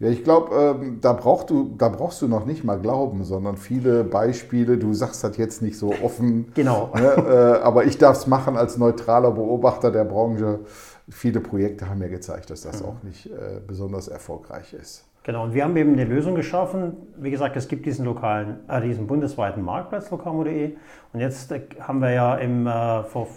[0.00, 4.02] Ja, ich glaube, ähm, da, brauch da brauchst du noch nicht mal glauben, sondern viele
[4.02, 4.76] Beispiele.
[4.76, 6.52] Du sagst das jetzt nicht so offen.
[6.54, 6.92] Genau.
[6.94, 10.60] Ne, äh, aber ich darf es machen als neutraler Beobachter der Branche.
[11.08, 12.88] Viele Projekte haben mir gezeigt, dass das mhm.
[12.88, 15.04] auch nicht äh, besonders erfolgreich ist.
[15.22, 16.96] Genau, und wir haben eben eine Lösung geschaffen.
[17.16, 20.76] Wie gesagt, es gibt diesen lokalen, äh, diesen bundesweiten Marktplatz, lokamo.de.
[21.12, 23.28] Und jetzt äh, haben wir ja im, äh, vor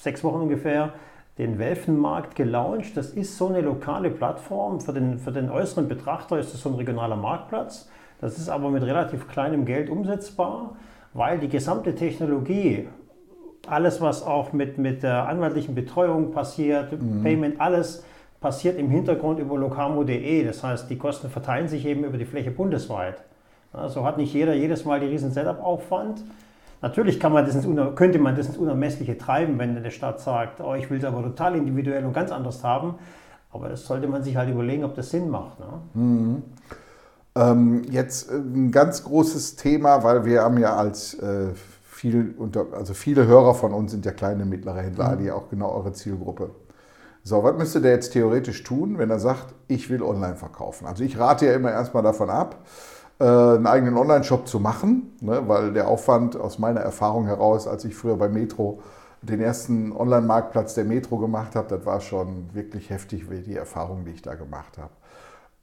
[0.00, 0.92] sechs Wochen ungefähr
[1.38, 2.96] den Welfenmarkt gelauncht.
[2.96, 4.80] Das ist so eine lokale Plattform.
[4.80, 7.88] Für den, für den äußeren Betrachter ist das so ein regionaler Marktplatz.
[8.20, 10.76] Das ist aber mit relativ kleinem Geld umsetzbar,
[11.14, 12.88] weil die gesamte Technologie,
[13.68, 17.22] alles was auch mit, mit der anwaltlichen Betreuung passiert, mhm.
[17.22, 18.04] Payment, alles
[18.40, 20.44] passiert im Hintergrund über locamo.de.
[20.44, 23.22] Das heißt, die Kosten verteilen sich eben über die Fläche bundesweit.
[23.72, 26.22] Also hat nicht jeder jedes Mal die riesen Setup-Aufwand.
[26.80, 27.56] Natürlich kann man das
[27.96, 31.22] könnte man das ins Unermessliche treiben, wenn eine Stadt sagt, oh, ich will es aber
[31.22, 32.94] total individuell und ganz anders haben.
[33.50, 35.58] Aber das sollte man sich halt überlegen, ob das Sinn macht.
[35.58, 35.66] Ne?
[35.94, 36.42] Mhm.
[37.34, 41.48] Ähm, jetzt äh, ein ganz großes Thema, weil wir haben ja als äh,
[41.82, 45.22] viel unter, also viele Hörer von uns sind ja kleine, mittlere Händler, mhm.
[45.22, 46.50] die auch genau eure Zielgruppe.
[47.24, 50.86] So, was müsste der jetzt theoretisch tun, wenn er sagt, ich will online verkaufen?
[50.86, 52.56] Also ich rate ja immer erstmal davon ab,
[53.24, 57.94] einen eigenen Online-Shop zu machen, ne, weil der Aufwand aus meiner Erfahrung heraus, als ich
[57.94, 58.80] früher bei Metro
[59.22, 64.04] den ersten Online-Marktplatz der Metro gemacht habe, das war schon wirklich heftig, wie die Erfahrung,
[64.04, 64.92] die ich da gemacht habe.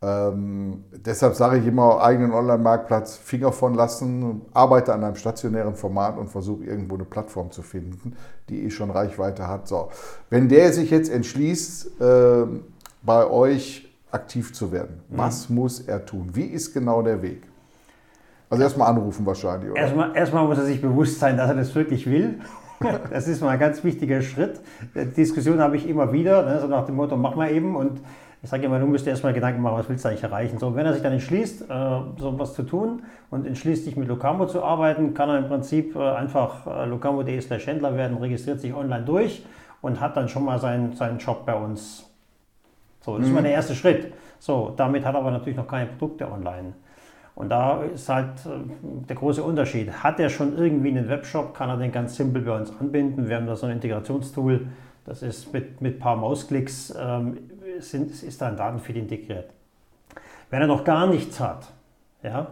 [0.02, 6.18] Ähm, deshalb sage ich immer, eigenen Online-Marktplatz Finger von lassen, arbeite an einem stationären Format
[6.18, 8.16] und versuche irgendwo eine Plattform zu finden,
[8.50, 9.68] die eh schon Reichweite hat.
[9.68, 9.90] So.
[10.30, 12.46] Wenn der sich jetzt entschließt, äh,
[13.04, 13.85] bei euch
[14.16, 15.18] aktiv zu werden, mhm.
[15.18, 16.30] was muss er tun?
[16.34, 17.44] Wie ist genau der Weg?
[18.50, 19.72] Also erstmal anrufen wahrscheinlich.
[19.72, 19.82] Oder?
[19.82, 22.40] Erstmal, erstmal muss er sich bewusst sein, dass er das wirklich will.
[23.10, 24.60] Das ist mal ein ganz wichtiger Schritt.
[24.94, 27.74] Die Diskussion habe ich immer wieder, ne, so nach dem Motto, mach mal eben.
[27.74, 28.02] Und
[28.44, 30.60] ich sage immer, du musst dir erstmal Gedanken machen, was willst du eigentlich erreichen.
[30.60, 31.66] So, wenn er sich dann entschließt, äh,
[32.18, 35.96] so was zu tun und entschließt, sich mit Locamo zu arbeiten, kann er im Prinzip
[35.96, 39.46] äh, einfach äh, locamo.de slash Händler werden, registriert sich online durch
[39.82, 42.06] und hat dann schon mal seinen, seinen Job bei uns.
[43.06, 43.28] So, das mhm.
[43.28, 44.14] ist mal der erste Schritt.
[44.40, 46.74] So, damit hat er aber natürlich noch keine Produkte online.
[47.36, 49.92] Und da ist halt der große Unterschied.
[49.92, 53.30] Hat er schon irgendwie einen Webshop, kann er den ganz simpel bei uns anbinden.
[53.30, 54.68] Wir haben da so ein Integrationstool,
[55.06, 57.38] das ist mit ein paar Mausklicks ähm,
[57.80, 59.50] sind, ist da ein Datenfeed integriert.
[60.50, 61.68] Wenn er noch gar nichts hat,
[62.24, 62.48] ja,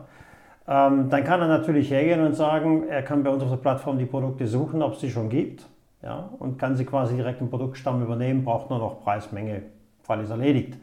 [0.68, 3.98] ähm, dann kann er natürlich hergehen und sagen, er kann bei uns auf der Plattform
[3.98, 5.66] die Produkte suchen, ob es sie schon gibt,
[6.04, 9.64] ja, und kann sie quasi direkt im Produktstamm übernehmen, braucht nur noch Preis, Menge,
[10.04, 10.78] Fall ist erledigt.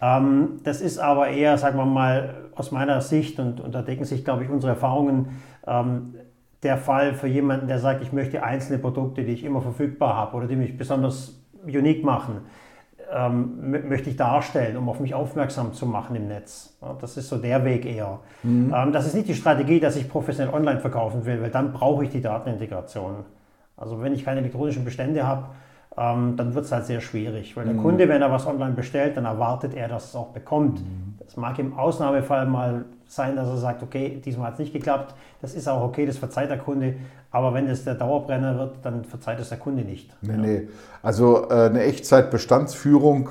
[0.00, 4.04] Ähm, das ist aber eher, sagen wir mal, aus meiner Sicht, und, und da decken
[4.04, 6.14] sich, glaube ich, unsere Erfahrungen, ähm,
[6.62, 10.36] der Fall für jemanden, der sagt, ich möchte einzelne Produkte, die ich immer verfügbar habe
[10.36, 12.40] oder die mich besonders unique machen
[13.12, 16.76] ähm, möchte ich darstellen, um auf mich aufmerksam zu machen im Netz.
[16.82, 18.20] Ja, das ist so der Weg eher.
[18.42, 18.72] Mhm.
[18.74, 22.04] Ähm, das ist nicht die Strategie, dass ich professionell online verkaufen will, weil dann brauche
[22.04, 23.24] ich die Datenintegration.
[23.76, 25.46] Also wenn ich keine elektronischen Bestände habe,
[25.98, 27.82] ähm, dann wird es halt sehr schwierig, weil der mhm.
[27.82, 30.80] Kunde, wenn er was online bestellt, dann erwartet er, dass es auch bekommt.
[30.80, 31.14] Mhm.
[31.18, 35.14] Das mag im Ausnahmefall mal sein, dass er sagt, okay, diesmal hat es nicht geklappt.
[35.40, 36.96] Das ist auch okay, das verzeiht der Kunde.
[37.30, 40.14] Aber wenn es der Dauerbrenner wird, dann verzeiht es der Kunde nicht.
[40.22, 40.36] Nee, ja.
[40.36, 40.68] nee.
[41.02, 43.30] Also äh, eine Echtzeitbestandsführung,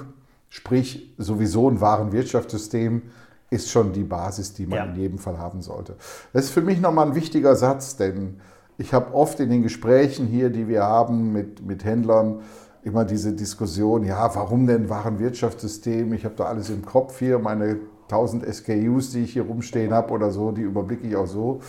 [0.50, 3.04] sprich sowieso ein Warenwirtschaftssystem,
[3.52, 4.86] ist schon die Basis, die man ja.
[4.86, 5.96] in jedem Fall haben sollte.
[6.34, 8.40] Das ist für mich nochmal ein wichtiger Satz, denn
[8.78, 12.42] ich habe oft in den Gesprächen hier, die wir haben mit, mit Händlern,
[12.84, 16.14] immer diese Diskussion, ja, warum denn Warenwirtschaftssystem?
[16.14, 20.12] Ich habe da alles im Kopf hier, meine 1000 SKUs, die ich hier rumstehen habe
[20.12, 21.62] oder so, die überblicke ich auch so.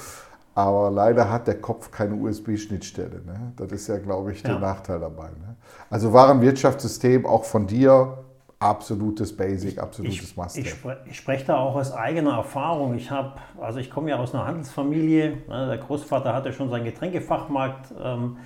[0.55, 3.23] Aber leider hat der Kopf keine USB-Schnittstelle.
[3.27, 3.53] Ne?
[3.57, 4.59] Das ist ja, glaube ich, der ja.
[4.59, 5.29] Nachteil dabei.
[5.29, 5.57] Ne?
[5.91, 8.19] Also Warenwirtschaftssystem auch von dir
[8.59, 10.59] absolutes Basic, absolutes ich, Must.
[10.59, 10.75] Ich,
[11.07, 12.95] ich, spreche da auch aus eigener Erfahrung.
[12.95, 15.39] Ich habe, also ich komme ja aus einer Handelsfamilie.
[15.49, 15.67] Ne?
[15.67, 18.39] Der Großvater hatte schon seinen Getränkefachmarkt, ähm,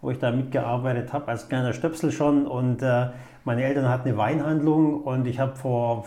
[0.00, 2.46] wo ich da mitgearbeitet habe, als kleiner Stöpsel schon.
[2.46, 3.08] Und äh,
[3.44, 6.06] meine Eltern hatten eine Weinhandlung und ich habe vor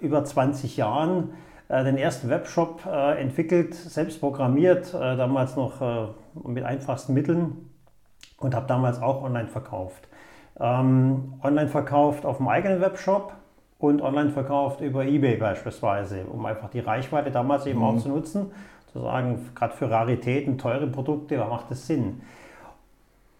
[0.00, 1.30] über 20 Jahren
[1.68, 7.68] äh, den ersten Webshop äh, entwickelt, selbst programmiert, äh, damals noch mit einfachsten Mitteln
[8.38, 10.07] und habe damals auch online verkauft.
[10.60, 13.32] Ähm, online verkauft auf dem eigenen Webshop
[13.78, 17.84] und online verkauft über eBay beispielsweise, um einfach die Reichweite damals eben mhm.
[17.84, 18.50] auch zu nutzen,
[18.92, 22.20] zu sagen, gerade für Raritäten, teure Produkte, da macht es Sinn.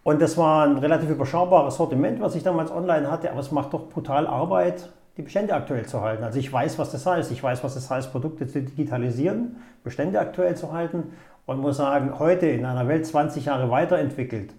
[0.03, 3.73] Und das war ein relativ überschaubares Sortiment, was ich damals online hatte, aber es macht
[3.73, 6.23] doch brutal Arbeit, die Bestände aktuell zu halten.
[6.23, 7.31] Also ich weiß, was das heißt.
[7.31, 11.11] Ich weiß, was das heißt, Produkte zu digitalisieren, Bestände aktuell zu halten
[11.45, 14.53] und muss sagen, heute in einer Welt 20 Jahre weiterentwickelt,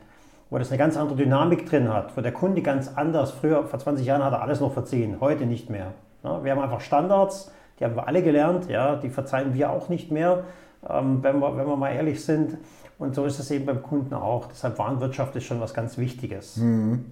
[0.50, 3.78] wo das eine ganz andere Dynamik drin hat, wo der Kunde ganz anders, früher, vor
[3.78, 5.92] 20 Jahren hat er alles noch verziehen, heute nicht mehr.
[6.22, 10.10] wir haben einfach Standards, die haben wir alle gelernt, ja, die verzeihen wir auch nicht
[10.10, 10.44] mehr,
[10.88, 12.58] ähm, wenn, wir, wenn wir mal ehrlich sind.
[12.98, 14.48] Und so ist es eben beim Kunden auch.
[14.48, 16.58] Deshalb Warenwirtschaft ist schon was ganz Wichtiges.
[16.58, 17.06] Mhm.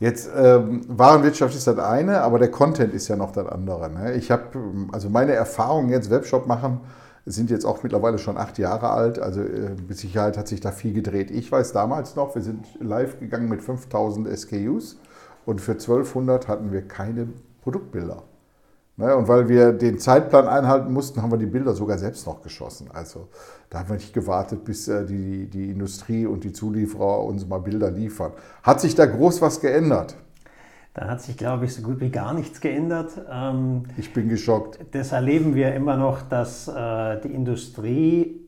[0.00, 3.88] Jetzt ähm, Warenwirtschaft ist das eine, aber der Content ist ja noch das andere.
[3.88, 4.12] Ne?
[4.14, 4.44] Ich habe,
[4.92, 6.80] also meine Erfahrungen jetzt Webshop machen,
[7.26, 9.18] sind jetzt auch mittlerweile schon acht Jahre alt.
[9.18, 11.30] Also äh, mit Sicherheit hat sich da viel gedreht.
[11.30, 14.98] Ich weiß damals noch, wir sind live gegangen mit 5000 SKUs
[15.46, 17.28] und für 1200 hatten wir keine
[17.62, 18.22] Produktbilder.
[18.96, 19.16] Ne?
[19.16, 22.88] Und weil wir den Zeitplan einhalten mussten, haben wir die Bilder sogar selbst noch geschossen.
[22.92, 23.28] Also
[23.70, 27.58] da haben wir nicht gewartet, bis äh, die, die Industrie und die Zulieferer uns mal
[27.58, 28.32] Bilder liefern.
[28.62, 30.16] Hat sich da groß was geändert?
[30.94, 33.20] Da hat sich, glaube ich, so gut wie gar nichts geändert.
[33.30, 34.78] Ähm, ich bin geschockt.
[34.92, 38.40] Das erleben wir immer noch, dass äh, die Industrie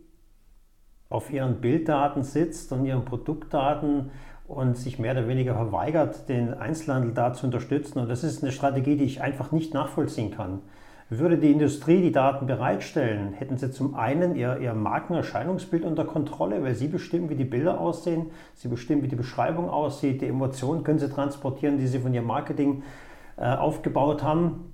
[1.08, 4.10] auf ihren Bilddaten sitzt und ihren Produktdaten
[4.46, 7.98] und sich mehr oder weniger verweigert, den Einzelhandel da zu unterstützen.
[7.98, 10.60] Und das ist eine Strategie, die ich einfach nicht nachvollziehen kann.
[11.08, 16.64] Würde die Industrie die Daten bereitstellen, hätten sie zum einen ihr, ihr Markenerscheinungsbild unter Kontrolle,
[16.64, 20.82] weil sie bestimmen, wie die Bilder aussehen, sie bestimmen, wie die Beschreibung aussieht, die Emotionen
[20.82, 22.82] können sie transportieren, die sie von ihrem Marketing
[23.36, 24.72] äh, aufgebaut haben.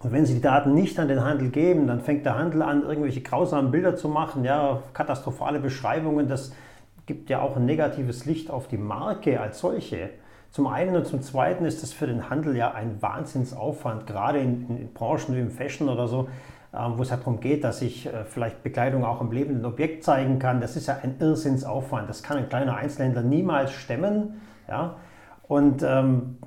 [0.00, 2.82] Und wenn sie die Daten nicht an den Handel geben, dann fängt der Handel an,
[2.82, 6.26] irgendwelche grausamen Bilder zu machen, ja, katastrophale Beschreibungen.
[6.26, 6.52] Das
[7.06, 10.10] gibt ja auch ein negatives Licht auf die Marke als solche.
[10.50, 14.68] Zum einen und zum zweiten ist das für den Handel ja ein Wahnsinnsaufwand, gerade in,
[14.76, 16.28] in Branchen wie im Fashion oder so,
[16.74, 20.02] ähm, wo es halt darum geht, dass ich äh, vielleicht Bekleidung auch im lebenden Objekt
[20.02, 20.60] zeigen kann.
[20.60, 22.08] Das ist ja ein Irrsinnsaufwand.
[22.08, 24.40] Das kann ein kleiner Einzelhändler niemals stemmen.
[24.68, 24.96] Ja?
[25.46, 26.38] Und ähm,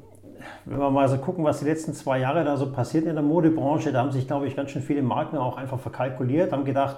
[0.66, 3.24] wenn wir mal so gucken, was die letzten zwei Jahre da so passiert in der
[3.24, 6.98] Modebranche, da haben sich, glaube ich, ganz schön viele Marken auch einfach verkalkuliert, haben gedacht,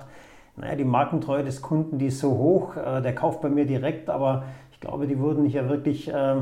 [0.56, 4.10] naja, die Markentreue des Kunden, die ist so hoch, äh, der kauft bei mir direkt,
[4.10, 6.36] aber ich glaube, die wurden ja wirklich äh,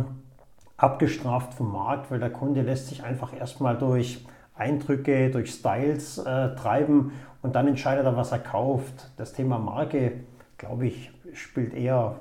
[0.83, 6.55] abgestraft vom Markt, weil der Kunde lässt sich einfach erstmal durch Eindrücke, durch Styles äh,
[6.55, 9.09] treiben und dann entscheidet er, was er kauft.
[9.17, 10.11] Das Thema Marke,
[10.57, 12.17] glaube ich, spielt eher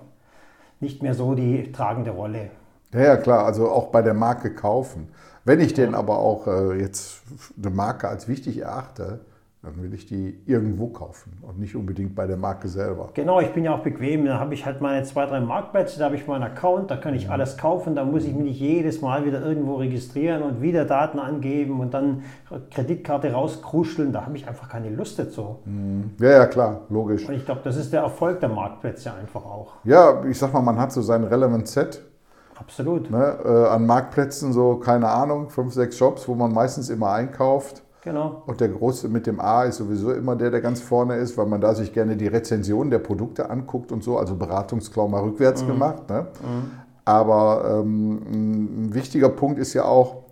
[0.80, 2.50] nicht mehr so die tragende Rolle.
[2.92, 5.08] Ja, ja, klar, also auch bei der Marke kaufen.
[5.44, 7.22] Wenn ich denn aber auch äh, jetzt
[7.58, 9.20] eine Marke als wichtig erachte,
[9.62, 13.10] dann will ich die irgendwo kaufen und nicht unbedingt bei der Marke selber.
[13.14, 14.24] Genau, ich bin ja auch bequem.
[14.24, 17.14] Da habe ich halt meine zwei, drei Marktplätze, da habe ich meinen Account, da kann
[17.14, 17.32] ich mhm.
[17.32, 17.94] alles kaufen.
[17.94, 21.94] Da muss ich mich nicht jedes Mal wieder irgendwo registrieren und wieder Daten angeben und
[21.94, 22.24] dann
[22.72, 24.12] Kreditkarte rauskruscheln.
[24.12, 25.60] Da habe ich einfach keine Lust dazu.
[25.64, 26.10] Mhm.
[26.18, 27.28] Ja, ja, klar, logisch.
[27.28, 29.74] Und ich glaube, das ist der Erfolg der Marktplätze einfach auch.
[29.84, 32.02] Ja, ich sag mal, man hat so sein Relevant Set.
[32.58, 33.10] Absolut.
[33.10, 37.82] Ne, äh, an Marktplätzen so, keine Ahnung, fünf, sechs Shops, wo man meistens immer einkauft.
[38.02, 38.42] Genau.
[38.46, 41.46] Und der Große mit dem A ist sowieso immer der, der ganz vorne ist, weil
[41.46, 45.62] man da sich gerne die Rezension der Produkte anguckt und so, also Beratungsklau mal rückwärts
[45.62, 45.68] mhm.
[45.68, 46.10] gemacht.
[46.10, 46.22] Ne?
[46.22, 46.70] Mhm.
[47.04, 50.24] Aber ähm, ein wichtiger Punkt ist ja auch,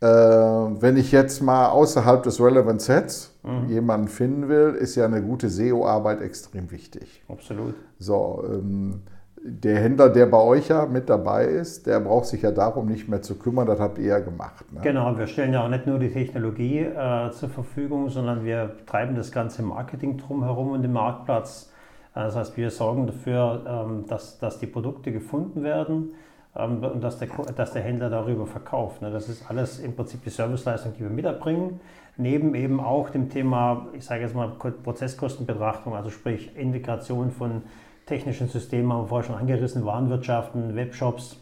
[0.00, 3.68] äh, wenn ich jetzt mal außerhalb des Relevant Sets mhm.
[3.68, 7.22] jemanden finden will, ist ja eine gute SEO-Arbeit extrem wichtig.
[7.28, 7.74] Absolut.
[7.98, 9.02] So, ähm,
[9.44, 13.08] der Händler, der bei euch ja mit dabei ist, der braucht sich ja darum nicht
[13.08, 14.64] mehr zu kümmern, das habt ihr ja gemacht.
[14.72, 14.80] Ne?
[14.82, 19.16] Genau, wir stellen ja auch nicht nur die Technologie äh, zur Verfügung, sondern wir treiben
[19.16, 21.72] das ganze Marketing drumherum und den Marktplatz.
[22.14, 26.14] Äh, das heißt, wir sorgen dafür, ähm, dass, dass die Produkte gefunden werden
[26.54, 29.02] ähm, und dass der, dass der Händler darüber verkauft.
[29.02, 29.10] Ne?
[29.10, 31.80] Das ist alles im Prinzip die Serviceleistung, die wir miterbringen.
[32.16, 34.52] Neben eben auch dem Thema, ich sage jetzt mal
[34.84, 37.62] Prozesskostenbetrachtung, also sprich Integration von
[38.06, 41.36] technischen Systemen haben wir vorher schon angerissen, Warenwirtschaften, Webshops.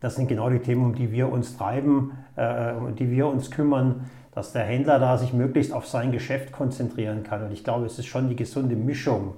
[0.00, 3.50] Das sind genau die Themen, um die wir uns treiben, äh, um die wir uns
[3.50, 7.44] kümmern, dass der Händler da sich möglichst auf sein Geschäft konzentrieren kann.
[7.44, 9.34] Und ich glaube, es ist schon die gesunde Mischung,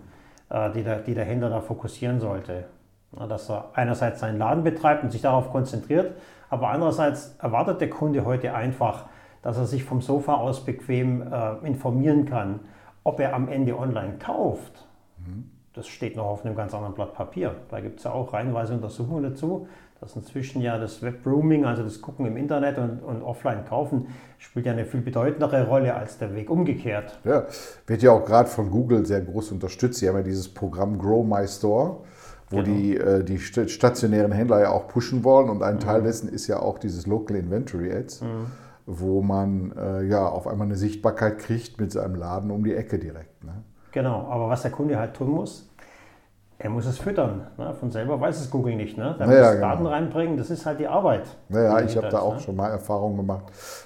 [0.51, 2.67] äh, die, der, die der Händler da fokussieren sollte.
[3.19, 6.15] Ja, dass er einerseits seinen Laden betreibt und sich darauf konzentriert,
[6.49, 9.07] aber andererseits erwartet der Kunde heute einfach,
[9.43, 12.61] dass er sich vom Sofa aus bequem äh, informieren kann,
[13.03, 14.87] ob er am Ende online kauft.
[15.19, 17.55] Mhm das steht noch auf einem ganz anderen Blatt Papier.
[17.69, 19.69] Da gibt es ja auch reihenweise Untersuchungen dazu,
[20.01, 24.67] dass inzwischen ja das Webrooming, also das Gucken im Internet und, und offline kaufen, spielt
[24.67, 27.21] ja eine viel bedeutendere Rolle als der Weg umgekehrt.
[27.25, 27.47] Ja,
[27.87, 30.01] wird ja auch gerade von Google sehr groß unterstützt.
[30.01, 31.99] Sie haben ja dieses Programm Grow My Store,
[32.49, 32.69] wo genau.
[32.69, 35.81] die, äh, die stationären Händler ja auch pushen wollen und ein mhm.
[35.81, 38.23] Teil dessen ist ja auch dieses Local Inventory Ads.
[38.23, 38.47] Mhm.
[38.87, 42.99] wo man äh, ja auf einmal eine Sichtbarkeit kriegt mit seinem Laden um die Ecke
[42.99, 43.45] direkt.
[43.45, 43.63] Ne?
[43.93, 45.69] Genau, aber was der Kunde halt tun muss,
[46.59, 47.47] er muss es füttern.
[47.57, 47.75] Ne?
[47.75, 48.99] Von selber weiß es Google nicht.
[48.99, 49.15] Ne?
[49.19, 49.67] Da naja, muss genau.
[49.69, 51.25] Daten reinbringen, das ist halt die Arbeit.
[51.49, 52.41] Naja, ich habe da auch ne?
[52.41, 53.45] schon mal Erfahrungen gemacht.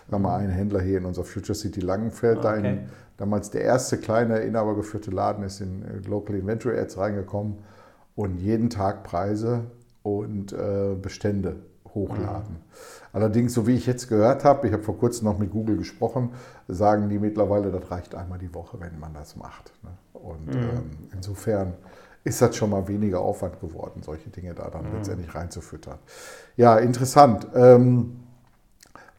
[0.09, 2.63] Wir haben mal einen Händler hier in unserer Future City Langenfeld, okay.
[2.63, 7.59] da in, damals der erste kleine inhabergeführte Laden ist in äh, Local Inventory Ads reingekommen
[8.17, 9.67] und jeden Tag Preise
[10.03, 11.57] und äh, Bestände
[11.95, 12.57] hochladen.
[13.13, 16.31] Allerdings, so wie ich jetzt gehört habe, ich habe vor kurzem noch mit Google gesprochen,
[16.69, 19.73] sagen die mittlerweile, das reicht einmal die Woche, wenn man das macht.
[19.83, 19.91] Ne?
[20.13, 20.61] Und mhm.
[20.61, 21.75] ähm, insofern
[22.25, 24.97] ist das schon mal weniger Aufwand geworden, solche Dinge da dann mhm.
[24.97, 25.99] letztendlich reinzufüttern.
[26.57, 27.47] Ja, interessant.
[27.55, 28.21] Ähm,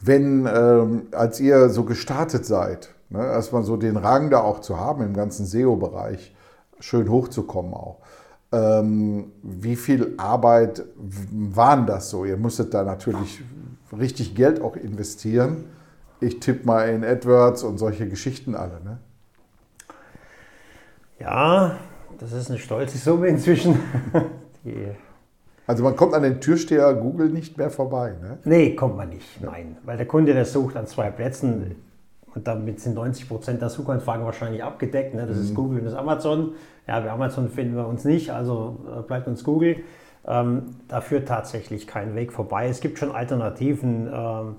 [0.02, 4.80] wenn, ähm, als ihr so gestartet seid, ne, erstmal so den Rang da auch zu
[4.80, 6.36] haben im ganzen SEO-Bereich,
[6.80, 8.00] schön hochzukommen auch.
[8.56, 12.24] Ähm, wie viel Arbeit waren das so?
[12.24, 13.41] Ihr musstet da natürlich
[13.97, 15.66] richtig Geld auch investieren.
[16.22, 18.80] Ich tippe mal in AdWords und solche Geschichten alle.
[18.82, 18.97] Ne?
[21.20, 21.76] Ja,
[22.18, 23.78] das ist eine stolze Summe inzwischen.
[25.68, 28.38] Also man kommt an den Türsteher Google nicht mehr vorbei, ne?
[28.43, 29.78] Nee, kommt man nicht, nein.
[29.84, 31.76] Weil der Kunde, der sucht an zwei Plätzen
[32.36, 35.16] und damit sind 90 Prozent der Suchanfragen wahrscheinlich abgedeckt.
[35.16, 35.26] Ne?
[35.26, 36.52] Das ist Google und das ist Amazon.
[36.88, 39.78] Ja, bei Amazon finden wir uns nicht, also äh, bleibt uns Google.
[40.28, 42.68] Ähm, da führt tatsächlich kein Weg vorbei.
[42.68, 44.10] Es gibt schon Alternativen.
[44.14, 44.56] Ähm,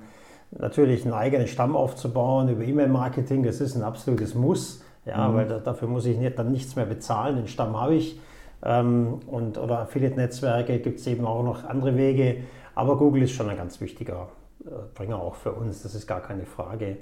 [0.52, 4.82] natürlich einen eigenen Stamm aufzubauen über E-Mail-Marketing, das ist ein absolutes Muss.
[5.04, 7.36] Ja, weil da, dafür muss ich nicht, dann nichts mehr bezahlen.
[7.36, 8.20] Den Stamm habe ich.
[8.64, 12.38] Ähm, und, oder Affiliate-Netzwerke gibt es eben auch noch andere Wege.
[12.74, 14.28] Aber Google ist schon ein ganz wichtiger
[14.64, 16.96] äh, Bringer auch für uns, das ist gar keine Frage.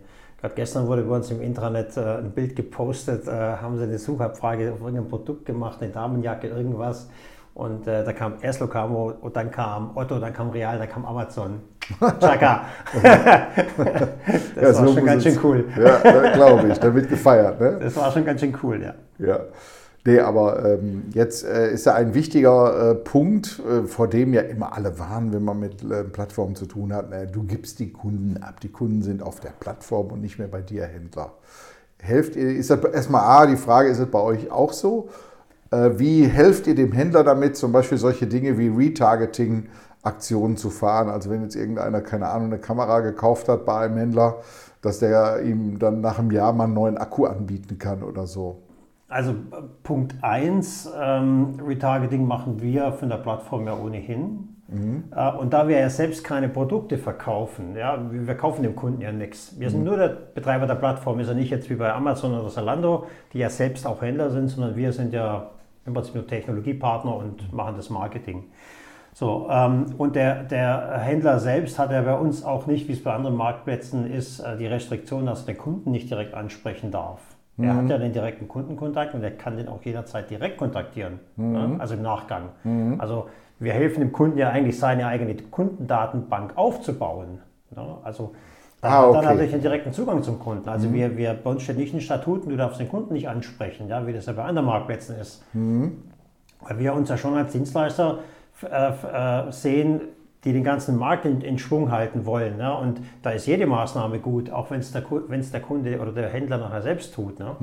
[0.45, 3.97] Gerade gestern wurde bei uns im Intranet äh, ein Bild gepostet, äh, haben sie eine
[3.97, 7.09] Suchabfrage auf irgendein Produkt gemacht, eine Damenjacke, irgendwas.
[7.55, 11.07] Und äh, da kam erst Locamo, und dann kam Otto, dann kam Real, dann kam
[11.07, 11.63] Amazon.
[12.21, 12.67] Chaka.
[13.03, 13.55] das
[14.55, 15.65] Ja, war so schon ganz schön cool.
[15.83, 16.79] Ja, glaube ich.
[16.79, 17.79] Da wird gefeiert, ne?
[17.81, 18.93] Das war schon ganz schön cool, ja.
[19.27, 19.41] Ja.
[20.07, 24.43] Nee, aber ähm, jetzt äh, ist ja ein wichtiger äh, Punkt, äh, vor dem ja
[24.43, 27.11] immer alle warnen, wenn man mit äh, Plattformen zu tun hat.
[27.11, 28.61] Äh, du gibst die Kunden ab.
[28.61, 31.33] Die Kunden sind auf der Plattform und nicht mehr bei dir, Händler.
[32.03, 35.09] Helft ihr, ist das erstmal A, die Frage, ist es bei euch auch so?
[35.71, 41.09] Äh, wie helft ihr dem Händler damit, zum Beispiel solche Dinge wie Retargeting-Aktionen zu fahren?
[41.09, 44.43] Also wenn jetzt irgendeiner, keine Ahnung, eine Kamera gekauft hat bei einem Händler,
[44.83, 48.64] dass der ihm dann nach einem Jahr mal einen neuen Akku anbieten kann oder so.
[49.09, 49.35] Also
[49.83, 54.55] Punkt 1, ähm, Retargeting machen wir von der Plattform ja ohnehin.
[55.15, 59.13] Äh, und da wir ja selbst keine Produkte verkaufen, ja, wir kaufen dem Kunden ja
[59.13, 59.59] nichts.
[59.59, 62.49] Wir sind nur der Betreiber der Plattform, ist ja nicht jetzt wie bei Amazon oder
[62.49, 65.51] Zalando, die ja selbst auch Händler sind, sondern wir sind ja
[65.87, 68.45] im Prinzip nur Technologiepartner und machen das Marketing.
[69.13, 73.03] So, ähm, und der, der Händler selbst hat ja bei uns auch nicht, wie es
[73.03, 77.21] bei anderen Marktplätzen ist, äh, die Restriktion, dass er den Kunden nicht direkt ansprechen darf.
[77.57, 81.77] Er hat ja den direkten Kundenkontakt und er kann den auch jederzeit direkt kontaktieren, ne?
[81.79, 82.49] also im Nachgang.
[82.99, 83.29] Also
[83.61, 87.39] wir helfen dem Kunden ja eigentlich, seine eigene Kundendatenbank aufzubauen.
[87.71, 87.97] Ne?
[88.03, 88.35] Also
[88.81, 89.27] dann, Ah, hat er okay.
[89.27, 90.69] natürlich einen direkten Zugang zum Kunden.
[90.69, 93.89] Also wir, wir, bei uns steht nicht in Statuten, du darfst den Kunden nicht ansprechen,
[93.89, 95.43] ja, wie das ja bei anderen Marktplätzen ist.
[96.61, 98.19] Weil wir uns ja schon als Dienstleister
[98.63, 100.01] äh, äh, sehen,
[100.45, 102.57] die den ganzen Markt in, in Schwung halten wollen.
[102.59, 102.77] Ne?
[102.77, 106.29] Und da ist jede Maßnahme gut, auch wenn es der, wenn's der Kunde oder der
[106.29, 107.39] Händler nachher selbst tut.
[107.39, 107.57] Ne?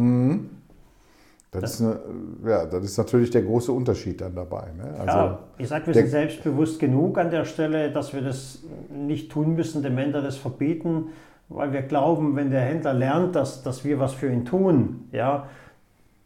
[1.51, 1.99] Das, ist, eine,
[2.45, 4.67] ja, das ist natürlich der große Unterschied dann dabei.
[4.77, 4.95] Ne?
[4.99, 8.59] Also, ja, ich sage, wir der- sind selbstbewusst genug an der Stelle, dass wir das
[8.89, 11.09] nicht tun müssen, dem Händler das verbieten,
[11.49, 15.47] weil wir glauben, wenn der Händler lernt, dass, dass wir was für ihn tun, ja,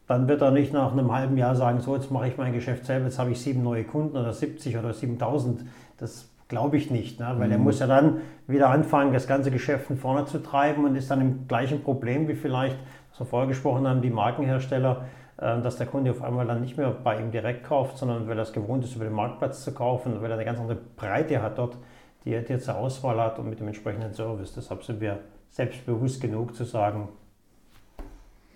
[0.07, 2.85] dann wird er nicht nach einem halben Jahr sagen, so jetzt mache ich mein Geschäft
[2.85, 5.65] selber, jetzt habe ich sieben neue Kunden oder 70 oder 7000.
[5.97, 7.35] Das glaube ich nicht, ne?
[7.37, 10.95] weil er muss ja dann wieder anfangen, das ganze Geschäft von vorne zu treiben und
[10.95, 12.77] ist dann im gleichen Problem wie vielleicht,
[13.11, 15.05] was wir vorher gesprochen haben, die Markenhersteller,
[15.37, 18.37] äh, dass der Kunde auf einmal dann nicht mehr bei ihm direkt kauft, sondern weil
[18.37, 21.41] er es gewohnt ist, über den Marktplatz zu kaufen, weil er eine ganz andere Breite
[21.41, 21.77] hat dort,
[22.23, 24.53] die er er zur Auswahl hat und mit dem entsprechenden Service.
[24.53, 25.19] Deshalb sind wir
[25.49, 27.09] selbstbewusst genug zu sagen,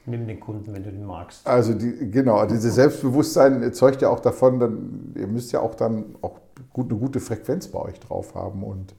[0.06, 1.48] nimm den Kunden, wenn du den magst.
[1.48, 6.16] also die, genau, dieses Selbstbewusstsein zeugt ja auch davon, dann, ihr müsst ja auch dann
[6.22, 6.40] auch
[6.80, 8.96] gut, eine gute Frequenz bei euch drauf haben und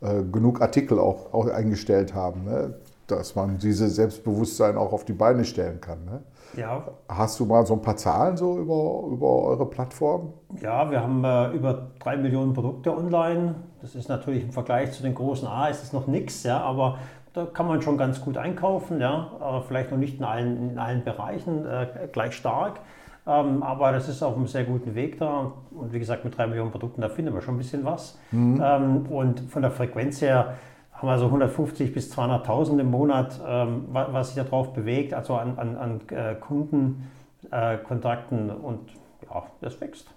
[0.00, 2.74] äh, genug Artikel auch, auch eingestellt haben, ne?
[3.06, 6.04] dass man dieses Selbstbewusstsein auch auf die Beine stellen kann.
[6.04, 6.22] Ne?
[6.56, 10.32] Ja, Hast du mal so ein paar Zahlen so über, über eure Plattform?
[10.60, 13.54] Ja, wir haben äh, über drei Millionen Produkte online.
[13.80, 16.98] Das ist natürlich im Vergleich zu den großen A ist es noch nichts, ja, aber
[17.32, 21.02] da kann man schon ganz gut einkaufen, ja, vielleicht noch nicht in allen, in allen
[21.02, 22.80] Bereichen äh, gleich stark.
[23.26, 25.52] Ähm, aber das ist auf einem sehr guten Weg da.
[25.70, 28.18] Und wie gesagt, mit drei Millionen Produkten, da finden wir schon ein bisschen was.
[28.32, 30.54] Ähm, und von der Frequenz her
[30.92, 35.14] haben wir so 150 bis 200.000 im Monat, ähm, wa- was sich da drauf bewegt,
[35.14, 38.50] also an, an, an äh, Kundenkontakten.
[38.50, 38.80] Äh, und
[39.28, 40.08] ja, das wächst.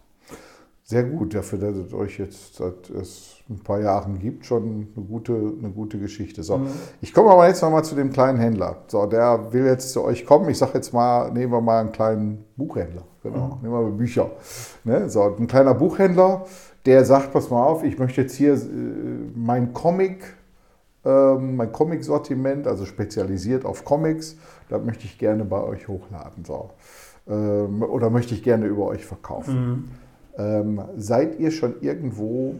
[0.88, 5.06] Sehr gut, dafür, dass es euch jetzt seit es ein paar Jahren gibt, schon eine
[5.06, 6.44] gute, eine gute Geschichte.
[6.44, 6.62] So,
[7.02, 8.84] ich komme aber jetzt nochmal zu dem kleinen Händler.
[8.86, 10.48] So, der will jetzt zu euch kommen.
[10.48, 13.02] Ich sage jetzt mal, nehmen wir mal einen kleinen Buchhändler.
[13.24, 14.30] Genau, nehmen wir mal Bücher.
[14.84, 15.10] Ne?
[15.10, 16.46] So, ein kleiner Buchhändler,
[16.86, 18.58] der sagt, pass mal auf, ich möchte jetzt hier äh,
[19.34, 20.36] mein Comic,
[21.04, 24.38] ähm, mein Comic-Sortiment, also spezialisiert auf Comics,
[24.70, 26.46] das möchte ich gerne bei euch hochladen.
[26.46, 26.70] So.
[27.28, 29.90] Ähm, oder möchte ich gerne über euch verkaufen.
[30.38, 32.56] Ähm, seid ihr schon irgendwo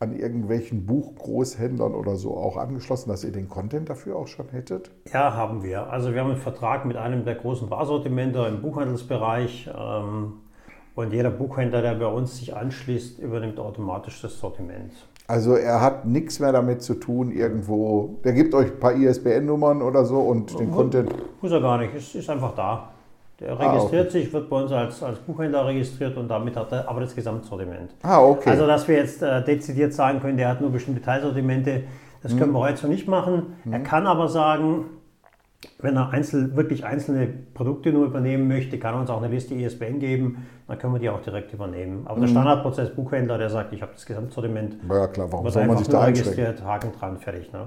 [0.00, 4.90] an irgendwelchen Buchgroßhändlern oder so auch angeschlossen, dass ihr den Content dafür auch schon hättet?
[5.12, 5.90] Ja, haben wir.
[5.90, 9.70] Also wir haben einen Vertrag mit einem der großen Barsortimenter im Buchhandelsbereich.
[9.76, 10.34] Ähm,
[10.94, 14.92] und jeder Buchhändler, der bei uns sich anschließt, übernimmt automatisch das Sortiment.
[15.26, 19.80] Also er hat nichts mehr damit zu tun, irgendwo, der gibt euch ein paar ISBN-Nummern
[19.80, 21.10] oder so und den Content.
[21.40, 22.90] Muss er gar nicht, es ist einfach da.
[23.40, 24.10] Der registriert ah, okay.
[24.10, 27.94] sich, wird bei uns als, als Buchhändler registriert und damit hat er aber das Gesamtsortiment.
[28.02, 28.50] Ah, okay.
[28.50, 31.82] Also, dass wir jetzt äh, dezidiert sagen können, der hat nur bestimmte Teilsortimente,
[32.22, 32.38] das hm.
[32.38, 33.56] können wir heute so nicht machen.
[33.64, 33.72] Hm.
[33.72, 34.86] Er kann aber sagen,
[35.78, 39.54] wenn er einzel, wirklich einzelne Produkte nur übernehmen möchte, kann er uns auch eine Liste
[39.54, 42.06] ISBN geben, dann können wir die auch direkt übernehmen.
[42.06, 42.22] Aber mhm.
[42.22, 45.88] der Standardprozess Buchhändler, der sagt, ich habe das Gesamtsortiment, ja klar, warum soll man sich
[45.88, 47.52] da registriert, Haken dran, fertig.
[47.52, 47.66] Ne?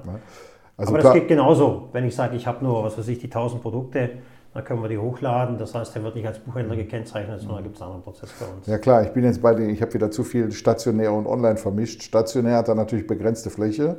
[0.78, 1.90] Also Aber das geht genauso.
[1.92, 4.10] Wenn ich sage, ich habe nur, was weiß ich, die 1000 Produkte,
[4.58, 5.60] dann können wir die hochladen.
[5.60, 6.80] Das heißt, der wird nicht als Buchhändler mhm.
[6.80, 8.66] gekennzeichnet, sondern da gibt es einen anderen Prozess bei uns.
[8.66, 11.58] Ja klar, ich bin jetzt bei den, ich habe wieder zu viel stationär und online
[11.58, 12.02] vermischt.
[12.02, 13.98] Stationär hat dann natürlich begrenzte Fläche.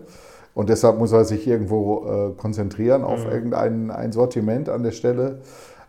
[0.55, 3.31] Und deshalb muss er sich irgendwo äh, konzentrieren auf mhm.
[3.31, 5.43] irgendein ein Sortiment an der Stelle.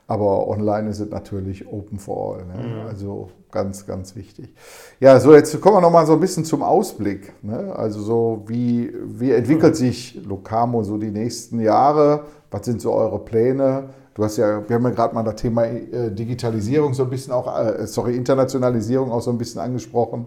[0.06, 2.46] Aber online ist es natürlich open for all.
[2.46, 2.68] Ne?
[2.68, 2.88] Mhm.
[2.88, 4.54] Also ganz, ganz wichtig.
[5.00, 7.34] Ja, so jetzt kommen wir nochmal so ein bisschen zum Ausblick.
[7.42, 7.74] Ne?
[7.76, 9.78] Also so, wie, wie entwickelt mhm.
[9.78, 12.26] sich Locamo so die nächsten Jahre?
[12.52, 13.90] Was sind so eure Pläne?
[14.20, 17.32] Du hast ja, wir haben ja gerade mal das Thema äh, Digitalisierung so ein bisschen
[17.32, 20.26] auch, äh, sorry, Internationalisierung auch so ein bisschen angesprochen.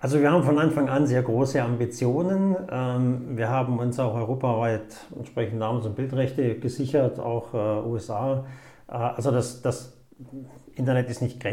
[0.00, 2.56] Also wir haben von Anfang an sehr große Ambitionen.
[2.68, 8.44] Ähm, wir haben uns auch europaweit entsprechend Namens- und Bildrechte gesichert, auch äh, USA.
[8.88, 9.96] Äh, also das, das
[10.74, 11.44] Internet ist, nicht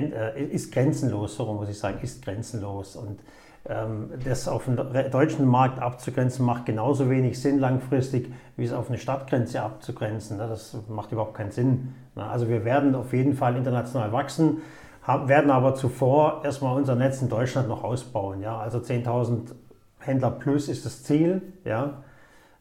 [0.49, 2.95] ist grenzenlos, so muss ich sagen, ist grenzenlos.
[2.95, 3.19] Und
[3.63, 4.75] das auf den
[5.11, 10.37] deutschen Markt abzugrenzen, macht genauso wenig Sinn langfristig, wie es auf eine Stadtgrenze abzugrenzen.
[10.37, 10.47] Ne?
[10.47, 11.93] Das macht überhaupt keinen Sinn.
[12.15, 12.23] Ne?
[12.23, 14.61] Also wir werden auf jeden Fall international wachsen
[15.07, 18.45] werden aber zuvor erstmal unser Netz in Deutschland noch ausbauen.
[18.45, 19.53] Also 10.000
[19.99, 21.41] Händler plus ist das Ziel?
[21.65, 21.87] Äh,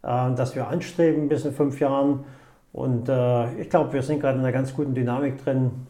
[0.02, 2.24] das wir anstreben bis in fünf Jahren.
[2.72, 5.86] Und äh, ich glaube, wir sind gerade in einer ganz guten Dynamik drin.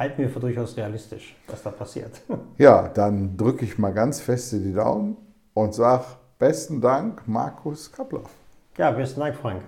[0.00, 2.22] Halten wir für durchaus realistisch, was da passiert.
[2.56, 5.18] Ja, dann drücke ich mal ganz fest die Daumen
[5.52, 6.04] und sage
[6.38, 8.30] besten Dank, Markus Kaplauf.
[8.78, 9.60] Ja, besten Dank, Frank.